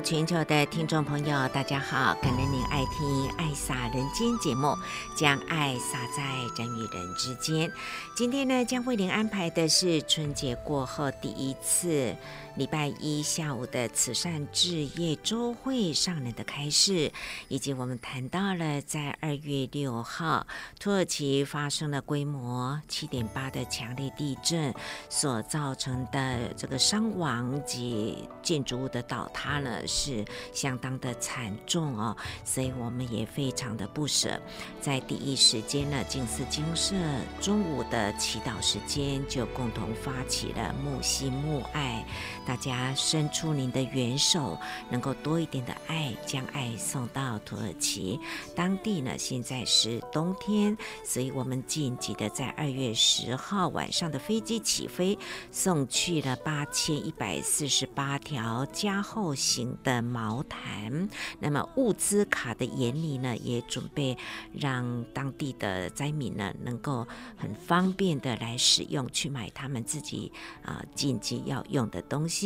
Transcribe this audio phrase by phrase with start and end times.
[0.00, 2.14] 全球的听众朋友，大家好！
[2.22, 4.74] 感恩您爱听《爱洒人间》节目，
[5.14, 6.22] 将爱洒在
[6.56, 7.70] 人与人之间。
[8.16, 12.16] 今天呢，将为您安排的是春节过后第一次。
[12.56, 17.10] 礼拜一下午的慈善置业周会上人的开示，
[17.48, 20.46] 以及我们谈到了在二月六号
[20.78, 24.74] 土耳其发生了规模七点八的强烈地震
[25.08, 34.40] 所造成的这个伤亡及建筑物的倒塌呢，是相当的惨重哦，所以我们也非常的不舍，
[34.80, 36.94] 在第一时间呢，静思精舍
[37.40, 42.06] 中午的祈祷时间就共同发起了木心木爱。
[42.46, 44.58] 大家伸出您的援手，
[44.90, 48.18] 能够多一点的爱，将爱送到土耳其
[48.56, 49.16] 当地呢。
[49.16, 55.16] 现在是冬天，所以我们紧急的在二月十号晚上的飞机起飞，
[55.52, 61.08] 送去了八千一百四十八条加厚型的毛毯。
[61.38, 64.16] 那么物资卡的眼里呢，也准备
[64.52, 70.32] 让当地的灾民呢，能够很方便的来使用，去买他们自己
[70.64, 72.39] 啊紧急要用的东西。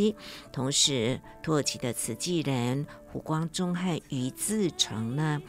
[0.53, 5.41] 同时，土耳其的慈济人胡光中和于自成呢，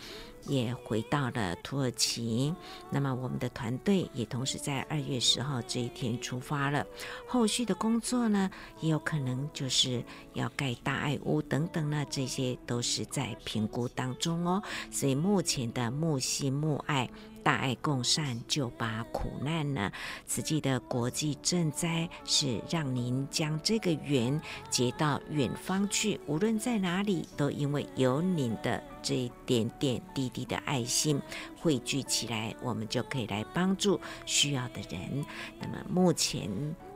[0.47, 2.53] 也回到了土耳其。
[2.89, 6.85] 那么，我们的团队也同时在二月十号这一天出发了。
[7.27, 8.49] 后续的工作呢，
[8.81, 14.61] 也有可能就是要盖大爱屋等等呢，这些都是在评估当中哦。
[14.92, 17.09] 所以，目前的木心木爱。
[17.43, 19.91] 大爱共善，就把苦难呢？
[20.25, 24.41] 慈济的国际赈灾是让您将这个缘
[24.71, 31.21] 结到远方去，无论在哪里，都因为有您的这一点点滴滴的爱心
[31.61, 35.23] 汇聚起来，我们就可以来帮助需要的人。
[35.60, 36.49] 那么目前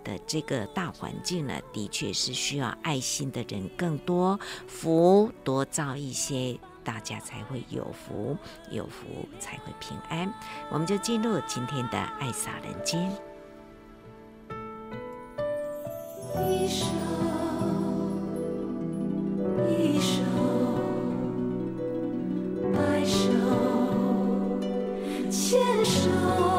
[0.03, 6.57] 的这个大环境呢，的确是需要爱心的人更多，福多造一些。
[6.81, 8.35] 大家才会有福，
[8.71, 9.05] 有福
[9.37, 10.33] 才会平安。
[10.71, 13.11] 我们就进入今天的爱洒人间。
[16.33, 16.85] 一手
[19.69, 19.98] 一
[25.29, 26.58] 牵手，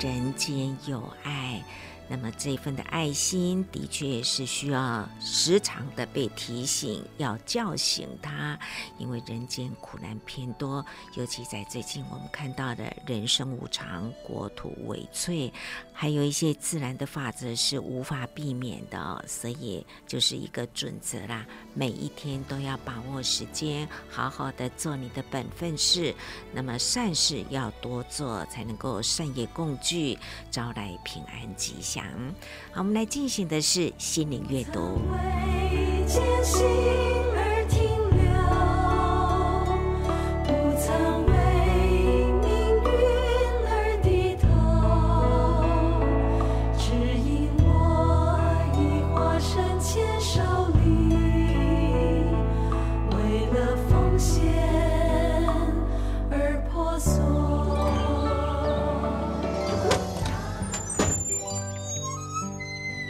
[0.00, 1.62] 人间有爱，
[2.12, 8.58] 那么这份的爱心的确是需要时常的被提醒，要叫醒他，
[8.98, 10.84] 因为人间苦难偏多，
[11.14, 15.52] 尤其在最近我们看到的人生无常，国土危脆，
[15.92, 26.12] 还有一些自然的法则是无法避免的，所以就是一个准则啦，每一天都要把握时间，好好的做你的本分事，
[26.52, 30.18] 那么善事要多做，才能够善业共聚。
[30.50, 31.99] 招来平安吉祥。
[32.72, 35.00] 好，我们来进行的是心灵阅读。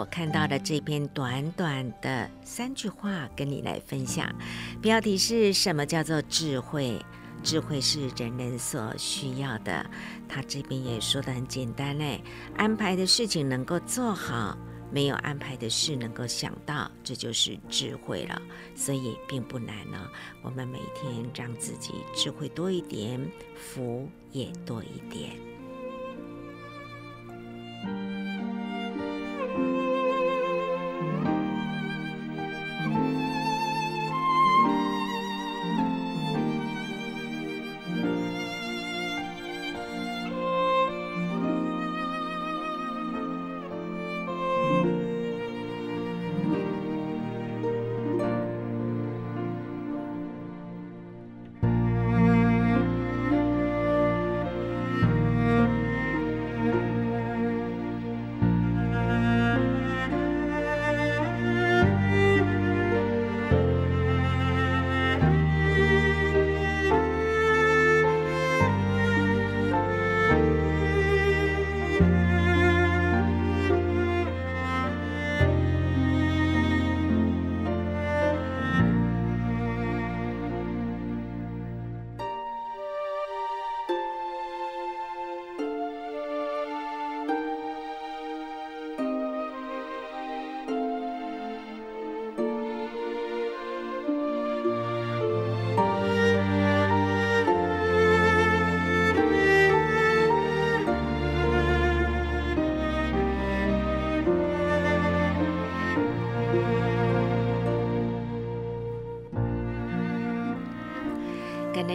[0.00, 4.34] 我看到的这篇短短的三句话，跟你来分享。
[4.80, 5.84] 标题是什么？
[5.84, 6.98] 叫做智慧。
[7.42, 9.84] 智慧是人人所需要的。
[10.26, 12.22] 他这边也说的很简单嘞，
[12.56, 14.56] 安排的事情能够做好，
[14.90, 18.40] 没有安排的事能够想到，这就是智慧了。
[18.74, 19.98] 所以并不难呢。
[20.42, 23.20] 我们每天让自己智慧多一点，
[23.54, 25.49] 福也多一点。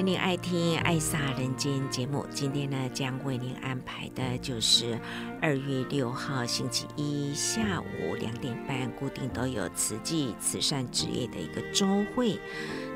[0.05, 4.99] 你爱听《爱洒人间》节目，今天呢将为您安排的就是
[5.41, 12.39] 二月六号星期一下午两点半，固定都有慈济慈善职业的一个周会。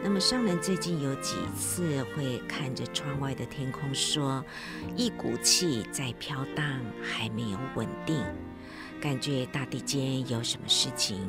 [0.03, 4.45] 那么上人最近有几次会看着窗外的天空说
[4.95, 6.63] ：“一股气在飘荡，
[7.01, 8.23] 还没有稳定，
[9.01, 11.27] 感觉大地间有什么事情，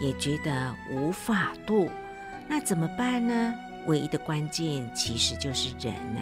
[0.00, 1.90] 也觉得无法度，
[2.48, 3.52] 那怎么办呢？”
[3.90, 6.20] 唯一的关键其实就是人呢。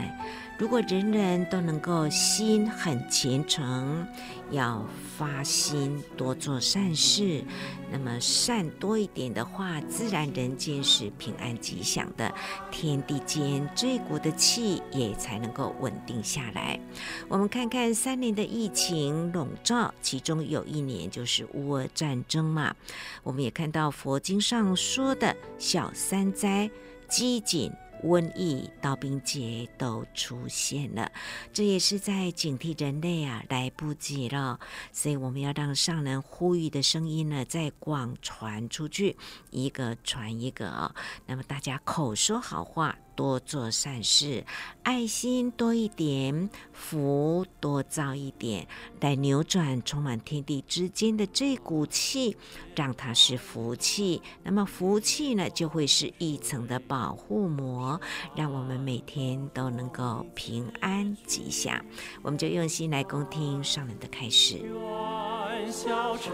[0.56, 4.04] 如果人人都能够心很虔诚，
[4.50, 4.84] 要
[5.16, 7.44] 发心多做善事，
[7.92, 12.34] 那么善多一点的话，自然人间是平安吉祥的，
[12.72, 16.80] 天地间这股的气也才能够稳定下来。
[17.28, 22.74] 我们看看三年的疫情笼罩，其中有一年就是乌俄战争嘛。
[23.22, 26.68] 我们也看到佛经上说的小三灾。
[27.08, 27.72] 饥馑、
[28.04, 31.10] 瘟疫、刀兵劫都出现了，
[31.52, 34.60] 这也是在警惕人类啊，来不及了。
[34.92, 39.16] 所以我们要让上人呼吁的声音呢，再广传出去，
[39.50, 40.94] 一个传一个哦。
[41.26, 42.96] 那么大家口说好话。
[43.18, 44.44] 多做善事，
[44.84, 48.68] 爱心多一点，福多造一点，
[49.00, 52.36] 来扭转充满天地之间的这股气，
[52.76, 54.22] 让它是福气。
[54.44, 58.00] 那么福气呢，就会是一层的保护膜，
[58.36, 61.84] 让我们每天都能够平安吉祥。
[62.22, 64.58] 我们就用心来恭听上人的开始。
[64.58, 66.32] 愿小尘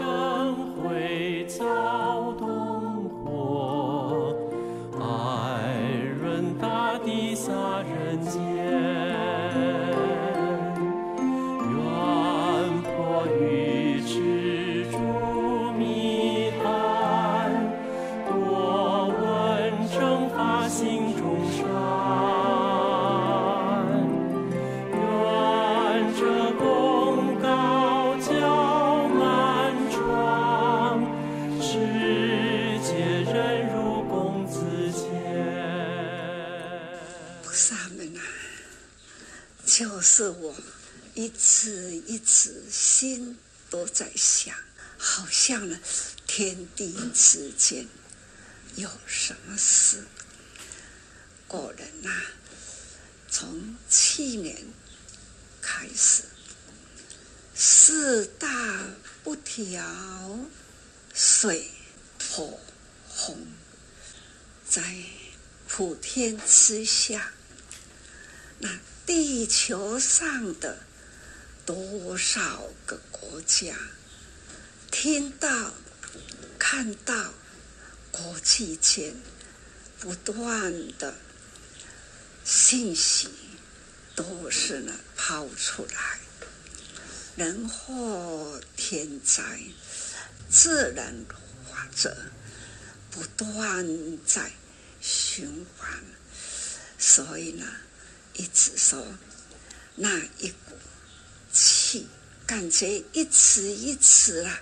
[0.75, 2.64] 灰早动
[7.83, 8.94] 人间。
[37.55, 38.21] 地洒人间。
[40.01, 40.53] 是我
[41.13, 43.37] 一次一次心
[43.69, 44.53] 都在想，
[44.97, 45.79] 好像呢，
[46.27, 47.87] 天地之间
[48.75, 50.03] 有什么事？
[51.47, 52.11] 果然呐、
[53.29, 54.61] 从去年
[55.61, 56.23] 开始，
[57.55, 58.83] 四大
[59.23, 59.81] 不调，
[61.13, 61.71] 水
[62.19, 62.59] 火
[63.09, 63.47] 风，
[64.69, 64.83] 在
[65.69, 67.31] 普天之下，
[69.05, 70.79] 地球上的
[71.65, 73.75] 多少个国家，
[74.91, 75.73] 听到、
[76.57, 77.33] 看到
[78.11, 79.15] 国际间
[79.99, 81.15] 不断的
[82.43, 83.29] 信息，
[84.15, 86.19] 都是呢抛出来，
[87.35, 89.43] 人祸天灾，
[90.49, 91.13] 自然
[91.69, 92.15] 法则
[93.11, 93.85] 不断
[94.25, 94.51] 在
[95.01, 96.03] 循环，
[96.97, 97.65] 所以呢，
[98.37, 99.05] 一直说
[99.95, 100.77] 那一股
[101.51, 102.07] 气，
[102.45, 104.59] 感觉一次一次啊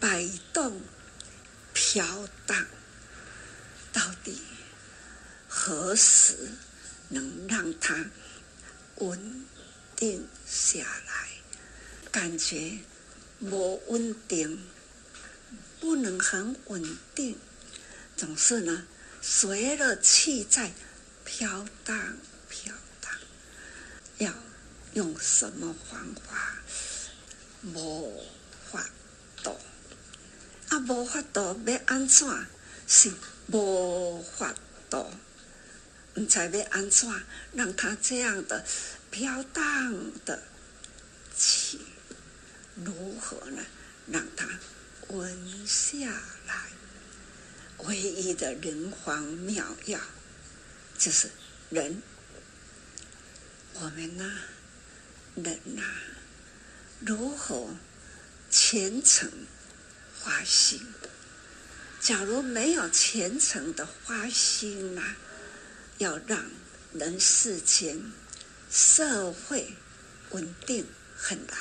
[0.00, 0.80] 摆动
[1.72, 2.66] 飘荡，
[3.92, 4.40] 到底
[5.48, 6.50] 何时
[7.08, 8.10] 能让它
[8.96, 9.44] 稳
[9.94, 11.28] 定下来？
[12.10, 12.78] 感觉
[13.38, 14.66] 不稳定，
[15.80, 17.38] 不能很稳定，
[18.16, 18.84] 总是呢，
[19.20, 20.72] 随着气在
[21.24, 22.16] 飘荡。
[24.22, 24.32] 要
[24.94, 26.58] 用什么方法？
[27.74, 28.24] 无
[28.70, 28.88] 法
[29.42, 29.56] 度
[30.68, 32.46] 啊，无法度要安怎？
[32.86, 33.12] 是
[33.50, 34.54] 无法
[34.90, 35.06] 度，
[36.14, 37.08] 唔知要安怎
[37.54, 38.64] 让他这样的
[39.10, 40.42] 飘荡的
[41.36, 41.80] 气。
[42.74, 43.62] 如何呢？
[44.08, 44.48] 让他
[45.08, 46.10] 稳下
[46.46, 46.54] 来？
[47.78, 49.98] 唯一的人皇妙药
[50.98, 51.30] 就是
[51.70, 52.02] 人。
[53.74, 54.32] 我们呢，
[55.34, 55.94] 人呐、啊，
[57.00, 57.74] 如何
[58.50, 59.30] 虔诚
[60.22, 60.86] 发心？
[62.00, 65.16] 假如没有虔诚的发心呢、啊，
[65.98, 66.44] 要让
[66.92, 68.12] 人世间
[68.70, 69.74] 社会
[70.30, 70.86] 稳定
[71.16, 71.56] 很难。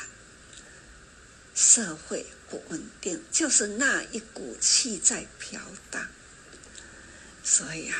[1.54, 6.08] 社会不稳定，就是那一股气在飘荡。
[7.44, 7.98] 所以啊，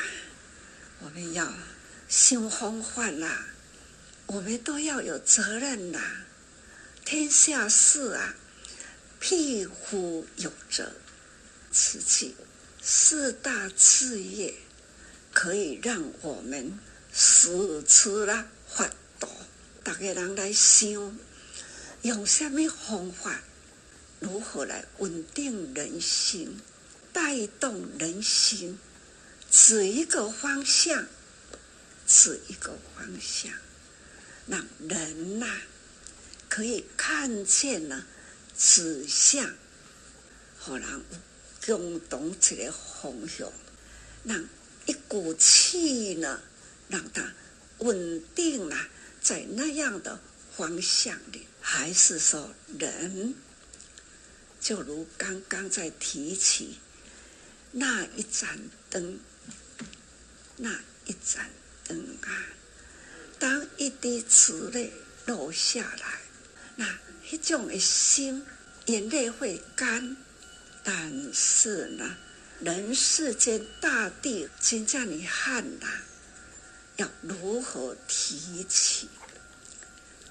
[1.00, 1.52] 我们要
[2.08, 3.46] 心风范啦，
[4.26, 6.24] 我们都要有责任啦。
[7.04, 8.34] 天下事啊，
[9.20, 10.92] 匹夫有责。
[11.70, 12.34] 此际
[12.80, 14.54] 四大事业，
[15.32, 16.78] 可以让我们
[17.12, 19.28] 使出了法度，
[19.82, 21.18] 大家人来想。
[22.02, 23.40] 用什么方法？
[24.20, 26.60] 如何来稳定人心、
[27.12, 28.78] 带动人心？
[29.50, 31.06] 指一个方向，
[32.06, 33.52] 指一个方向，
[34.52, 35.46] 让人呐、
[36.50, 38.06] 可以看见了
[38.54, 39.54] 指向，
[40.58, 41.02] 好让
[41.64, 43.50] 共同这个方向，
[44.24, 44.46] 让
[44.84, 46.42] 一股气呢，
[46.90, 47.32] 让它
[47.78, 48.76] 稳定了
[49.22, 50.20] 在那样的
[50.54, 51.46] 方向里。
[51.62, 53.34] 还是说人，
[54.60, 56.76] 就如刚刚在提起
[57.70, 59.18] 那一盏灯，
[60.58, 61.50] 那一盏
[61.84, 62.51] 灯啊，
[63.42, 64.92] 当一滴慈泪
[65.26, 66.20] 落下来，
[66.76, 66.86] 那
[67.28, 68.46] 一种的心
[68.86, 70.16] 眼泪会干，
[70.84, 72.16] 但是呢，
[72.60, 75.88] 人世间大地真叫你看呐，
[76.98, 79.08] 要如何提起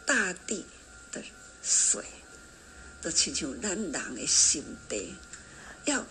[0.05, 0.65] 大地？
[1.11, 1.21] 的
[1.61, 2.05] 水
[3.01, 5.13] 都亲像咱人的心地，
[5.83, 6.05] 要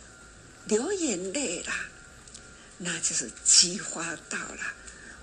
[0.66, 1.88] 流眼泪啦，
[2.76, 4.74] 那就是激发到了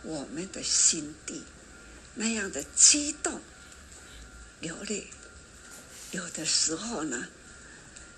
[0.01, 1.43] 我们的心地，
[2.17, 3.39] 那样的激动
[4.59, 5.07] 流泪。
[6.12, 7.27] 有的时候呢，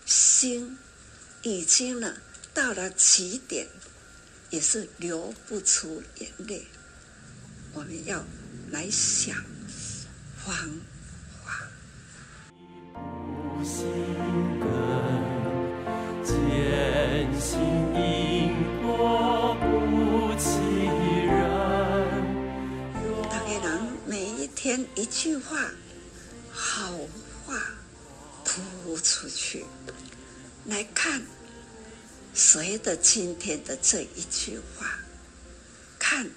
[0.05, 0.77] 心
[1.41, 2.15] 已经呢
[2.53, 3.67] 到了极点，
[4.49, 6.65] 也是流不出眼泪。
[7.73, 8.23] 我们要
[8.71, 9.35] 来想
[10.43, 10.69] 方。
[13.61, 13.85] 心
[24.99, 25.71] 一句话，
[26.51, 26.91] 好
[27.45, 27.71] 话
[28.43, 29.65] 吐出去，
[30.65, 31.21] 来看
[32.35, 34.99] 谁的今天的这一句话，
[35.97, 36.29] 看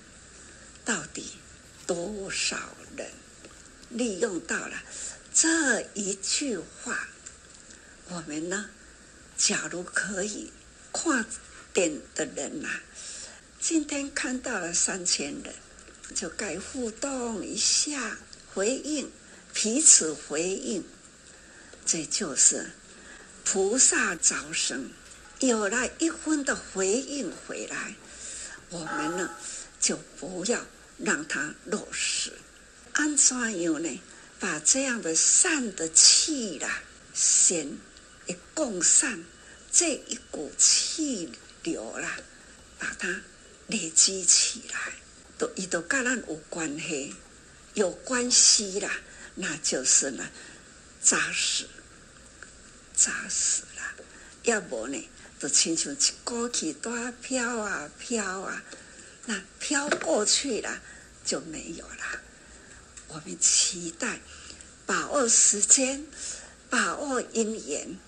[0.84, 1.32] 到底
[1.88, 2.56] 多少
[2.96, 3.10] 人
[3.88, 4.80] 利用到了
[5.34, 7.08] 这一句话。
[8.10, 8.70] 我们呢，
[9.36, 10.52] 假如可以
[10.92, 11.26] 跨
[11.72, 12.68] 点的人呐、
[13.58, 15.52] 今天看到了三千人，
[16.14, 18.18] 就该互动一下，
[18.54, 19.10] 回应
[19.54, 20.84] 彼此回应，
[21.86, 22.70] 这就是
[23.44, 24.90] 菩萨招生，
[25.40, 27.94] 有了一分的回应回来，
[28.70, 29.30] 我们呢
[29.80, 30.64] 就不要
[30.98, 32.32] 让它落实。
[32.92, 34.00] 按怎样呢？
[34.38, 36.82] 把这样的善的气啦，
[37.14, 37.78] 先。
[38.26, 39.24] 一共善，
[39.72, 41.28] 这一股气
[41.64, 42.18] 流啦，
[42.78, 43.20] 把它
[43.66, 44.92] 累积起来，
[45.36, 47.14] 都伊都跟咱有关系，
[47.74, 48.90] 有关系啦，
[49.34, 50.28] 那就是呢，
[51.02, 51.66] 扎实，
[52.94, 53.94] 扎实啦。
[54.42, 56.90] 要不呢，就亲像一股气都
[57.22, 58.62] 飘啊飘啊，
[59.26, 60.80] 那飘过去了
[61.24, 62.20] 就没有了。
[63.08, 64.20] 我们期待
[64.84, 66.06] 把握时间，
[66.68, 67.98] 把握因缘，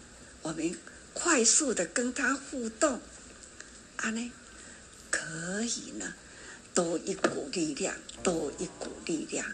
[0.42, 0.76] 我们
[1.12, 3.00] 快速的跟他互动，
[3.96, 4.32] 啊呢，
[5.10, 6.14] 可以呢，
[6.74, 9.46] 多一股力量，多一股力量。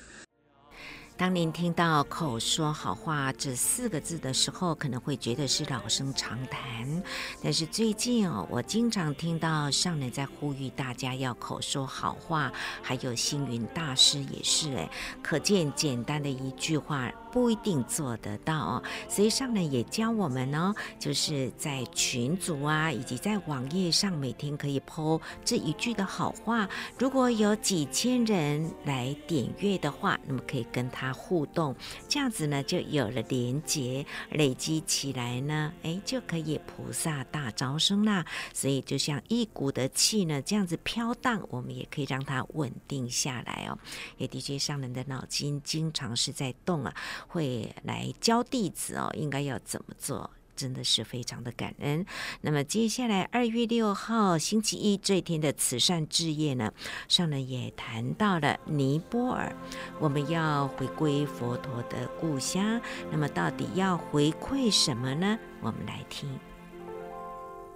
[1.19, 7.03] 当您听到“口说好话”这四个字的时候，可能会觉得是老生常谈。
[7.43, 12.51] 但是最近哦，我经常听到上人在呼吁大家要口说好话，
[12.81, 14.91] 还有星云大师也是哎，
[15.23, 18.83] 可见简单的一句话不一定做得到哦。
[19.09, 26.69] 所以上人也教我们呢，就是在群组啊，以及在网页上，每天可以 po 这一句的好话。
[26.99, 31.11] 如果有几千人来点阅的话，那么可以跟他。
[31.21, 31.77] 互动
[32.09, 38.25] 这样子呢，就有了连结，累积起来呢，哎，就可以菩萨大招生啦。
[38.55, 43.79] 所以就像一股的气呢，这样子飘荡，我们也可以让它稳定下来哦。
[44.17, 46.95] 也的确，上人的脑筋经常是在动啊，
[47.29, 50.31] 会来教弟子哦，应该要怎么做。
[50.57, 52.05] 真的是非常的感恩。
[52.43, 56.71] 那么接下来二月六号星期一这一天的慈善之夜呢，
[57.09, 59.57] 上人也谈到了尼泊尔，
[59.99, 62.79] 我们要回归佛陀的故乡。
[63.11, 65.39] 那么到底要回馈什么呢？
[65.63, 66.29] 我们来听。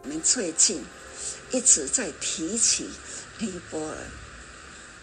[0.03, 0.85] 我们最近
[1.53, 2.87] 一直在提起
[3.39, 3.97] 尼泊尔，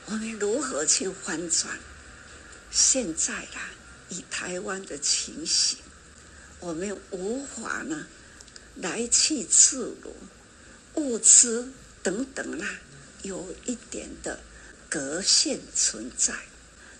[0.05, 1.75] 我们如何去翻转
[2.69, 3.71] 现在啦，
[4.11, 5.79] 以台湾的情形。
[6.59, 8.05] 我们无法呢，
[8.75, 10.13] 来去自如，
[10.93, 11.71] 物资
[12.03, 12.67] 等等啦，
[13.23, 14.39] 有一点的
[14.87, 16.35] 隔线存在。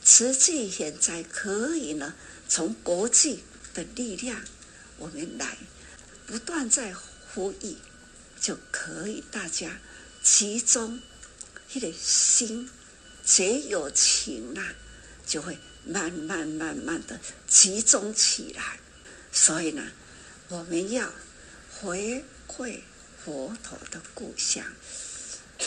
[0.03, 2.15] 实际现在可以呢，
[2.47, 3.43] 从国际
[3.75, 4.41] 的力量，
[4.97, 5.57] 我们来
[6.25, 7.75] 不断在呼吁，
[8.39, 9.79] 就可以大家
[10.23, 10.99] 集中
[11.73, 12.67] 一点心，
[13.23, 14.73] 结有情啦，
[15.27, 18.79] 就会慢慢慢慢的集中起来。
[19.31, 19.91] 所以呢，
[20.49, 21.09] 我们要
[21.79, 22.79] 回馈
[23.23, 24.63] 佛陀的故乡。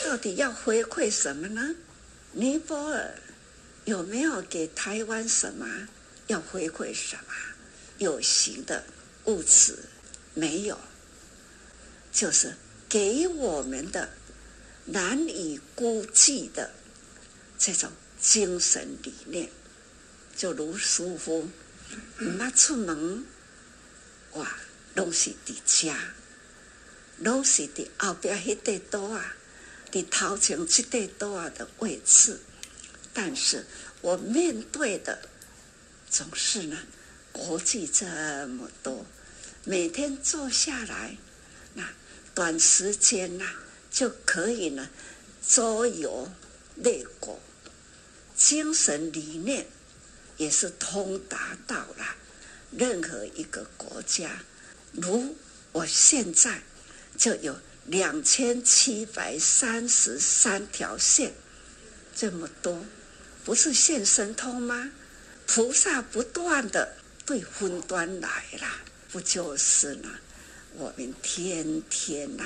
[0.04, 1.74] 到底要回馈什么呢？
[2.32, 3.14] 尼泊尔
[3.84, 5.88] 有没有给台湾什么？
[6.26, 7.34] 要回馈什么？
[7.98, 8.84] 有形的
[9.26, 9.78] 物质
[10.34, 10.78] 没有，
[12.12, 12.54] 就是
[12.88, 14.10] 给我们的
[14.86, 16.72] 难以估计的
[17.56, 19.48] 这种精神理念。
[20.36, 21.48] 就如师父，
[22.18, 23.24] 你妈出门。
[24.32, 24.56] 哇，
[24.94, 25.96] 拢是伫家，
[27.18, 29.36] 拢是伫后边迄块桌啊，
[29.92, 32.40] 伫头前这块桌啊的位置。
[33.12, 33.64] 但是
[34.00, 35.28] 我面对的
[36.10, 36.78] 总是呢，
[37.30, 38.04] 国际这
[38.48, 39.06] 么多，
[39.64, 41.16] 每天坐下来，
[41.74, 41.88] 那
[42.34, 43.46] 短时间呐
[43.90, 44.90] 就可以呢，
[45.46, 46.28] 周游
[46.74, 47.38] 列国，
[48.34, 49.68] 精神理念
[50.36, 52.16] 也是通达到了。
[52.76, 54.42] 任何一个国家，
[54.92, 55.36] 如
[55.72, 56.62] 我现在
[57.16, 61.34] 就有两千七百三十三条线，
[62.16, 62.84] 这么多，
[63.44, 64.90] 不是现神通吗？
[65.46, 68.66] 菩萨不断的对分端来了，
[69.12, 70.10] 不就是呢？
[70.76, 72.44] 我们天天呐、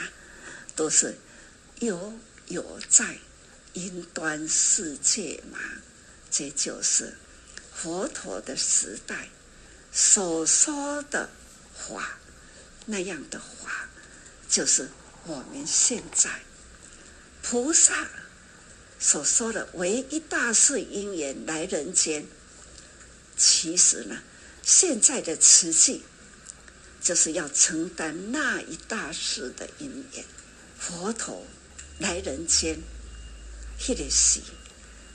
[0.77, 1.16] 都是
[1.81, 2.12] 悠
[2.48, 3.16] 游在
[3.72, 5.59] 云端世界嘛，
[6.31, 7.14] 这就是
[7.83, 9.29] 佛陀的时代。
[9.91, 11.31] 所说的
[11.75, 12.19] 话，
[12.87, 13.88] 那样的话，
[14.49, 14.91] 就是
[15.25, 16.43] 我们现在
[17.43, 18.09] 菩萨
[19.01, 22.27] 所说的唯一大事因缘来人间。
[23.37, 24.23] 其实呢，
[24.62, 26.03] 现在的慈济
[27.01, 30.25] 就是要承担那一大事的因缘。
[30.79, 31.47] 佛陀
[31.99, 32.79] 来人间，
[33.81, 34.41] 迄个时，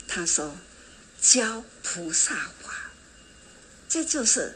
[0.08, 0.56] 他说
[1.24, 2.92] 教菩萨话，
[3.88, 4.54] 这就是。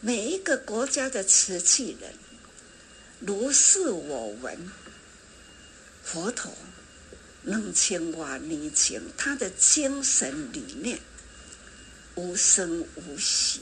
[0.00, 2.12] 每一个国家的瓷器人，
[3.18, 4.70] 如是我闻，
[6.04, 6.52] 佛陀
[7.42, 11.00] 两千多年前，他的精神理念
[12.14, 13.60] 无声无息。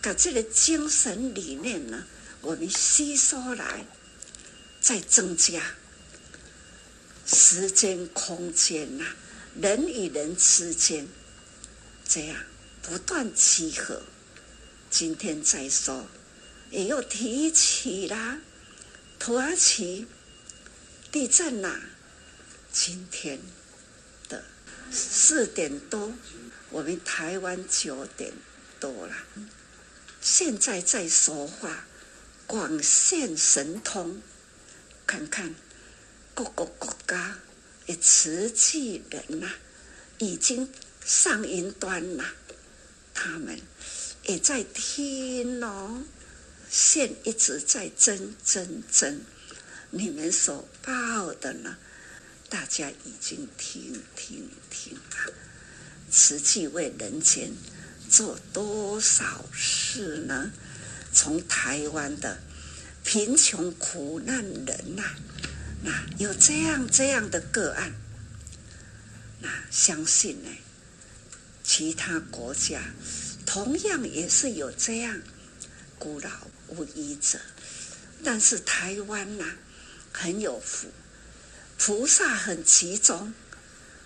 [0.00, 2.06] 把这个精神理念呢，
[2.42, 3.86] 我们吸收来，
[4.80, 5.74] 再增加
[7.26, 9.04] 时间空间呐，
[9.60, 11.08] 人与人之间
[12.06, 12.44] 这样
[12.82, 14.02] 不断集合。
[14.90, 16.06] 今天再说，
[16.70, 18.40] 也又提起啦
[19.18, 20.06] 土耳其
[21.10, 21.80] 地震啦。
[22.72, 23.40] 今天
[24.28, 24.44] 的
[24.92, 26.12] 四点多，
[26.70, 28.32] 我们台湾九点
[28.78, 29.14] 多了。
[30.20, 31.86] 现在在说话，
[32.46, 34.22] 广线神通，
[35.06, 35.54] 看看
[36.34, 37.38] 各个国家
[37.86, 39.50] 的瓷器人呐，
[40.18, 40.68] 已经
[41.04, 42.24] 上云端了，
[43.12, 43.60] 他们。
[44.26, 46.02] 也在听哦，
[46.70, 49.20] 线一直在增增增。
[49.90, 51.76] 你们所报的呢，
[52.48, 55.32] 大家已经听听听了，
[56.10, 57.52] 慈济为人间
[58.08, 60.50] 做多少事呢？
[61.12, 62.40] 从台湾的
[63.04, 65.16] 贫穷苦难人呐、啊，
[65.82, 67.92] 那有这样这样的个案，
[69.40, 70.50] 那相信呢，
[71.64, 72.80] 其他国家。
[73.44, 75.20] 同样也是有这样
[75.98, 76.30] 孤老
[76.68, 77.38] 无依者，
[78.22, 79.44] 但是台湾呐、
[80.12, 80.90] 很有福，
[81.78, 83.34] 菩萨很集中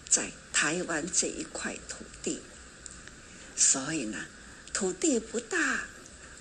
[0.08, 2.42] 在台湾这一块土地，
[3.56, 4.18] 所以呢，
[4.72, 5.86] 土地不大，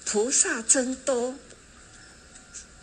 [0.06, 1.38] 菩萨真多，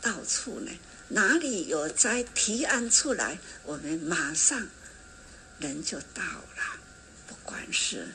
[0.00, 0.70] 到处呢
[1.08, 4.68] 哪里有灾提案出来，我们马上
[5.58, 6.80] 人就到了，
[7.26, 8.08] 不管是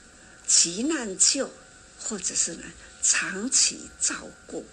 [0.49, 1.49] 急难救。
[2.01, 2.63] 或者是呢，
[3.01, 4.15] 长期照
[4.47, 4.65] 顾，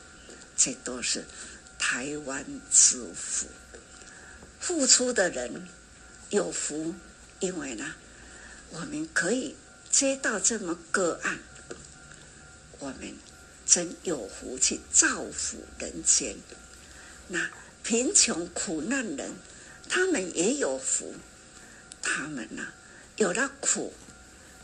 [0.56, 1.24] 这都是
[1.76, 3.48] 台湾之福。
[4.60, 5.66] 付出的人
[6.30, 6.94] 有福，
[7.40, 7.96] 因为呢，
[8.70, 9.56] 我们可以
[9.90, 11.40] 接到这么个案，
[12.78, 13.16] 我们
[13.66, 16.36] 真有福去造福人间。
[17.26, 17.50] 那
[17.82, 19.34] 贫穷苦难人，
[19.88, 21.12] 他们也有福，
[22.00, 22.68] 他们呢，
[23.16, 23.92] 有了苦，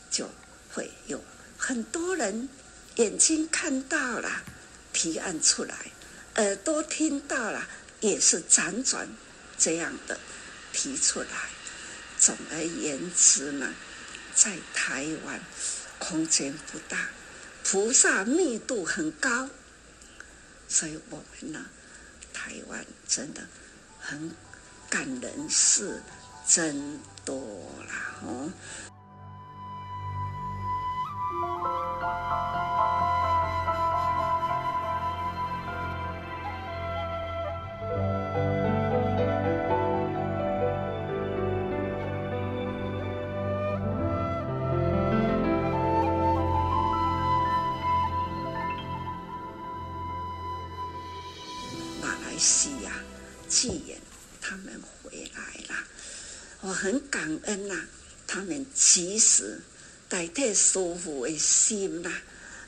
[0.09, 0.29] 就
[0.73, 1.23] 会有。
[1.57, 2.49] 很多人
[2.95, 4.43] 眼睛看到了，
[4.91, 5.75] 提案出来；
[6.35, 7.67] 耳朵听到了，
[8.01, 9.07] 也是辗转
[9.57, 9.93] 这样？
[10.07, 10.19] 的
[10.73, 11.27] 提出来。
[12.19, 13.73] 总而言之呢，
[14.33, 15.39] 在台湾
[15.99, 17.09] 空间不大，
[17.63, 19.49] 菩萨密度很高，
[20.67, 21.65] 所以我们呢，
[22.33, 23.41] 台湾真的
[23.99, 24.31] 很
[24.89, 26.01] 感人事
[26.47, 27.37] 真多
[27.87, 27.93] 了
[28.25, 28.49] 哦。
[52.01, 52.91] 马来西亚
[53.47, 53.97] 济源
[54.41, 55.75] 他们回来了，
[56.61, 57.85] 我很感恩呐、
[58.27, 59.61] 他们及时。
[60.13, 62.11] 代替师父的心呐，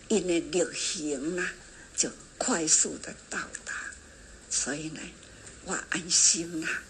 [0.07, 1.47] 因为旅行呐，
[1.95, 3.91] 就快速的到达，
[4.49, 4.99] 所以呢，
[5.65, 6.81] 我安心啦。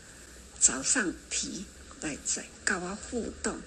[0.58, 1.66] 早上提
[2.00, 3.60] 来在跟我互动，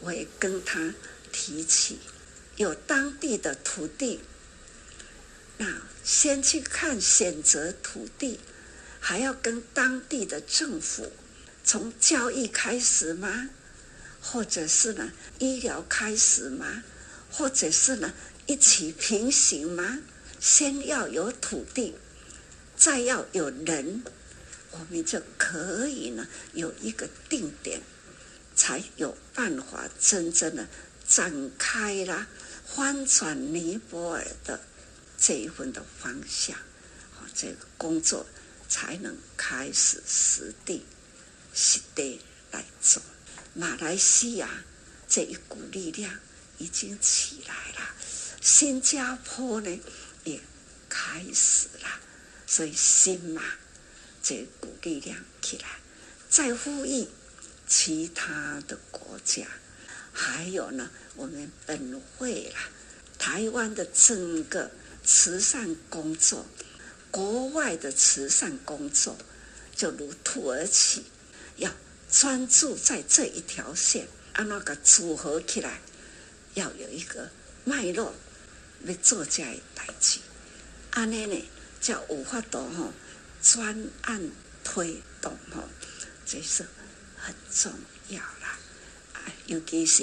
[0.00, 0.94] 我也跟他
[1.30, 1.98] 提起
[2.56, 4.20] 有当地的土地，
[5.58, 8.40] 那先去看选择土地，
[8.98, 11.12] 还要跟当地的政府
[11.62, 13.50] 从教育开始吗？
[14.20, 16.84] 或者是呢，医疗开始吗？
[17.30, 18.12] 或者是呢，
[18.46, 20.00] 一起平行吗？
[20.38, 21.94] 先要有土地，
[22.76, 24.02] 再要有人，
[24.70, 27.80] 我们就可以呢有一个定点，
[28.54, 30.66] 才有办法真正的
[31.06, 32.26] 展开了
[32.66, 34.60] 翻转尼泊尔的
[35.18, 36.56] 这一份的方向，
[37.12, 38.24] 好，这个工作
[38.68, 40.84] 才能开始实地
[41.52, 43.02] 实地来做。
[43.52, 44.48] 马来西亚
[45.08, 46.20] 这一股力量
[46.58, 47.94] 已经起来了，
[48.40, 49.80] 新加坡呢
[50.22, 50.40] 也
[50.88, 52.00] 开始了，
[52.46, 53.42] 所以新马
[54.22, 55.66] 这股力量起来，
[56.28, 57.08] 再呼吁
[57.66, 59.46] 其他的国家，
[60.12, 62.68] 还有呢，我们本会啦，
[63.18, 64.70] 台湾的整个
[65.04, 66.46] 慈善工作，
[67.10, 69.18] 国外的慈善工作
[69.74, 71.04] 就如土耳其
[71.56, 71.68] 要。
[72.10, 75.80] 专注在这一条线，按那个组合起来，
[76.54, 77.30] 要有一个
[77.64, 78.14] 脉络
[78.82, 80.18] 来做这一代志。
[80.90, 81.48] 安尼呢，
[81.80, 82.92] 叫有法度吼，
[83.40, 84.30] 专案
[84.64, 85.68] 推动吼，
[86.26, 86.66] 这是
[87.16, 87.72] 很重
[88.08, 88.58] 要啦。
[89.46, 90.02] 尤其是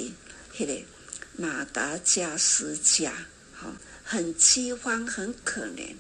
[0.56, 0.86] 迄个
[1.36, 3.14] 马达加斯加，
[3.60, 3.74] 吼，
[4.06, 5.96] 很饥荒，很可怜，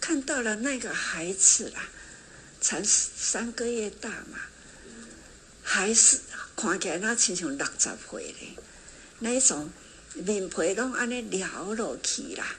[0.00, 1.88] 看到了那个孩子啦，
[2.60, 4.40] 才三个月大嘛。
[5.72, 6.18] 还是
[6.56, 8.56] 看起来那亲像六十岁嘞，
[9.20, 9.70] 那种
[10.14, 12.56] 面皮拢安尼撩落去啦。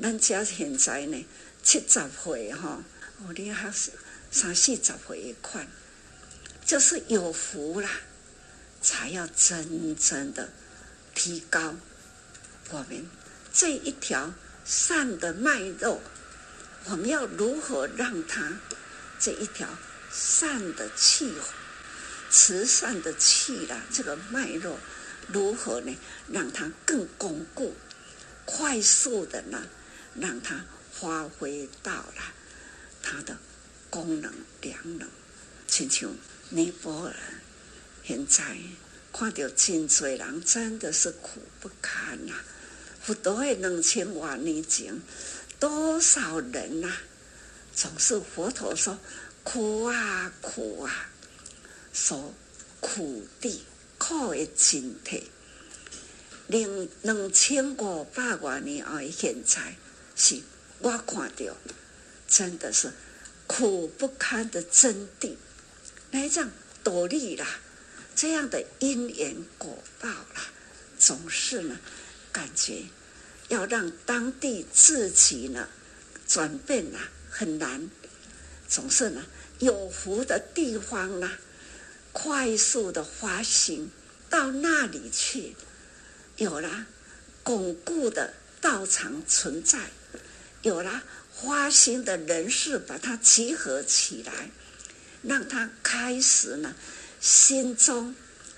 [0.00, 1.26] 咱家现在呢
[1.62, 2.82] 七十岁哈，
[3.18, 3.90] 哦，你还是
[4.30, 5.68] 三四十岁一款，
[6.64, 7.90] 就是有福啦，
[8.80, 10.48] 才要真正的
[11.14, 11.74] 提高
[12.70, 13.06] 我们
[13.52, 14.32] 这一条
[14.64, 16.00] 善的脉络。
[16.86, 18.58] 我们要如何让它
[19.20, 19.68] 这一条
[20.10, 21.30] 善的气？
[22.30, 24.78] 慈善的气啦，这个脉络
[25.28, 25.96] 如何呢？
[26.30, 27.74] 让它更巩固，
[28.44, 29.66] 快速的呢，
[30.14, 32.34] 让它发挥到了
[33.02, 33.38] 它的
[33.90, 35.08] 功能良能。
[35.66, 36.14] 亲像
[36.50, 37.14] 尼泊尔，
[38.04, 38.56] 现在
[39.12, 42.44] 看到真多人真的是苦不堪呐、啊。
[43.02, 45.00] 佛陀的两千万年前，
[45.58, 46.90] 多少人呐、
[47.74, 48.98] 总是佛陀说
[49.42, 51.10] 苦啊苦啊，
[52.00, 52.32] 所
[52.80, 53.64] 苦地
[53.98, 55.20] 苦的真谛。
[56.46, 59.74] 两两千五百多年后的现在，
[60.14, 60.40] 是
[60.78, 61.56] 我看到
[62.28, 62.92] 真的是
[63.48, 65.34] 苦不堪的真谛。
[66.12, 66.48] 来讲
[66.84, 67.58] 道理啦，
[68.14, 70.48] 这样的因缘果报啦，
[70.98, 71.76] 总是呢，
[72.32, 72.84] 感觉
[73.48, 75.68] 要让当地自己呢
[76.28, 77.90] 转变呐很难，
[78.68, 79.26] 总是呢
[79.58, 81.30] 有福的地方呢，
[82.20, 83.92] 快速的发心
[84.28, 85.54] 到那里去，
[86.36, 86.86] 有了
[87.44, 89.90] 巩固的道场存在，
[90.62, 94.50] 有了发心的人士把它集合起来。
[95.22, 96.74] 让他开始呢，
[97.20, 98.16] 心中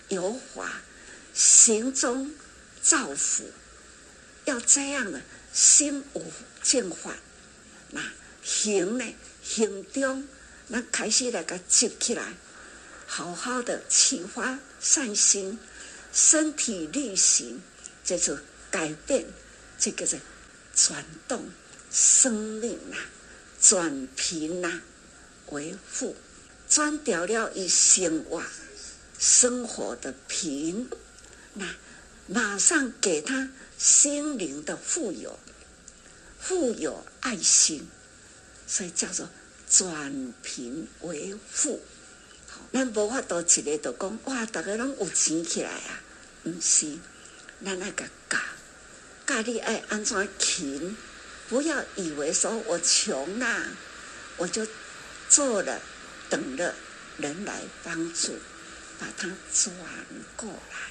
[0.08, 0.80] 有法，
[1.34, 2.34] 行中
[2.80, 3.50] 造福，
[4.46, 5.20] 要这样的
[5.52, 7.14] 心无净法，
[7.90, 8.02] 那
[8.42, 9.04] 行呢，
[9.42, 10.26] 行中
[10.68, 12.32] 那开始来个接起来，
[13.12, 15.58] 好好的启发善心，
[16.12, 17.60] 身体力行，
[18.04, 18.38] 这就
[18.70, 19.26] 改变
[19.80, 20.20] 这个是
[20.76, 21.50] 转动
[21.90, 22.96] 生命呐，
[23.60, 24.80] 转贫呐
[25.48, 26.14] 为富。
[26.68, 28.44] 转掉了一生活
[29.18, 30.88] 生活的贫，
[31.54, 31.66] 那
[32.28, 35.36] 马上给他心灵的富有，
[36.38, 37.88] 富有爱心，
[38.68, 39.28] 所以叫做
[39.68, 41.80] 转贫为富。
[42.72, 46.00] 咱无法度一个就讲哇，逐个拢有钱起来啊，
[46.44, 46.98] 毋是，
[47.64, 48.38] 咱爱甲教
[49.26, 50.96] 教你爱安怎勤，
[51.48, 53.72] 不要以为说我穷啦、啊，
[54.36, 54.66] 我就
[55.28, 55.80] 做了。
[56.28, 56.72] 等着
[57.16, 58.38] 人来帮助，
[59.00, 59.74] 把它转
[60.36, 60.89] 过来。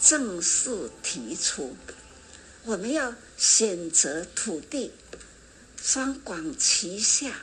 [0.00, 1.76] 正式提出，
[2.64, 4.92] 我们要选择土地，
[5.82, 7.42] 双管齐下，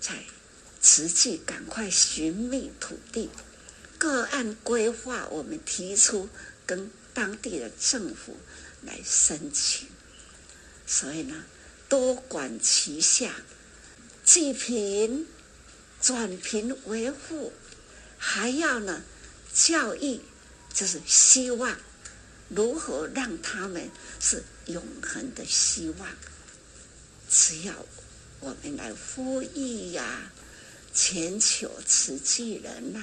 [0.00, 0.24] 才
[0.82, 3.30] 实际赶快寻觅土地，
[3.98, 6.28] 个案规划，我们提出
[6.66, 8.36] 跟当地的政府
[8.82, 9.88] 来申请，
[10.86, 11.44] 所以呢。
[11.88, 13.34] 多管齐下，
[14.24, 15.26] 济贫
[16.00, 17.52] 转贫为富，
[18.16, 19.02] 还要呢
[19.52, 20.20] 教育，
[20.72, 21.76] 就是希望
[22.48, 26.08] 如何让他们是永恒的希望。
[27.28, 27.74] 只要
[28.40, 30.32] 我们来呼吁呀、
[30.92, 33.02] 全球慈济人呐、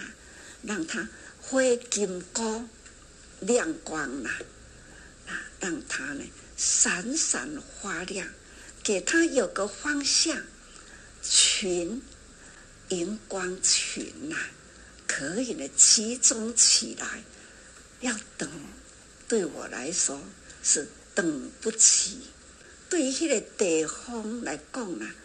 [0.64, 1.08] 让他
[1.42, 2.70] 辉金光
[3.40, 4.30] 亮光呐、
[5.28, 6.24] 啊，让他呢
[6.58, 7.50] 闪闪
[7.82, 8.28] 发亮。
[8.84, 10.42] 给他有个方向，
[11.22, 12.02] 群，
[12.88, 14.38] 荧光群呐、
[15.06, 17.24] 可以呢集中起来。
[18.00, 18.50] 要等，
[19.28, 20.22] 对我来说
[20.64, 22.22] 是等不起。
[22.90, 25.16] 对于那个地方来讲啊，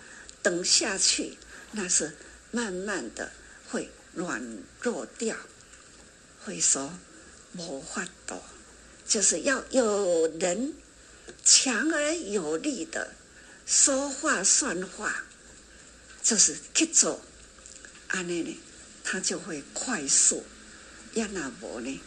[0.42, 1.36] 等下去
[1.72, 2.16] 那是
[2.50, 3.30] 慢慢的
[3.70, 5.36] 会软弱掉，
[6.44, 6.98] 会说
[7.56, 8.40] 无法度，
[9.06, 10.74] 就是要有人
[11.44, 13.14] 强而有力的。
[13.64, 15.24] 说话算话，
[16.20, 17.22] 就是去做，
[18.08, 18.60] 安尼呢，
[19.04, 20.44] 他就会快速。
[21.14, 22.00] 要那么呢，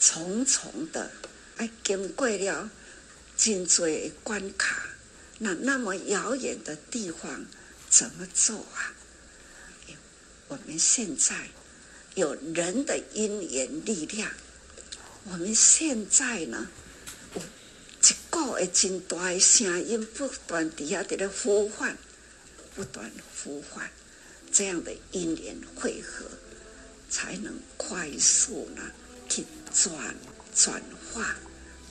[0.00, 1.10] 重重的，
[1.58, 2.70] 哎，经过了
[3.36, 4.82] 真多的关卡，
[5.38, 7.44] 那那么遥远的地方
[7.88, 8.94] 怎么做啊？
[10.48, 11.48] 我们现在
[12.14, 14.32] 有人的因缘力量，
[15.24, 16.68] 我们现在呢？
[18.02, 21.96] 一个诶，真大的声音不断底下在那呼唤，
[22.74, 23.88] 不断呼唤，
[24.50, 26.24] 这样的因缘汇合，
[27.08, 28.82] 才能快速呢
[29.28, 29.92] 去转
[30.54, 31.22] 转化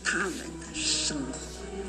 [0.03, 0.69] 他们的。
[0.73, 1.88] 生活。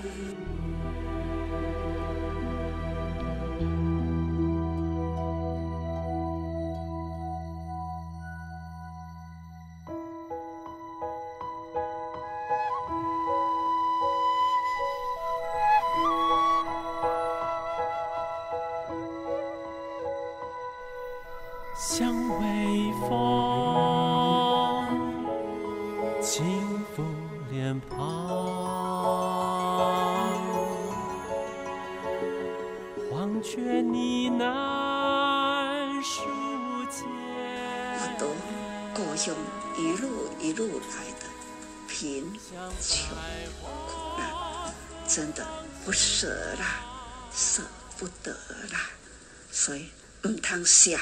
[50.83, 50.99] 舍，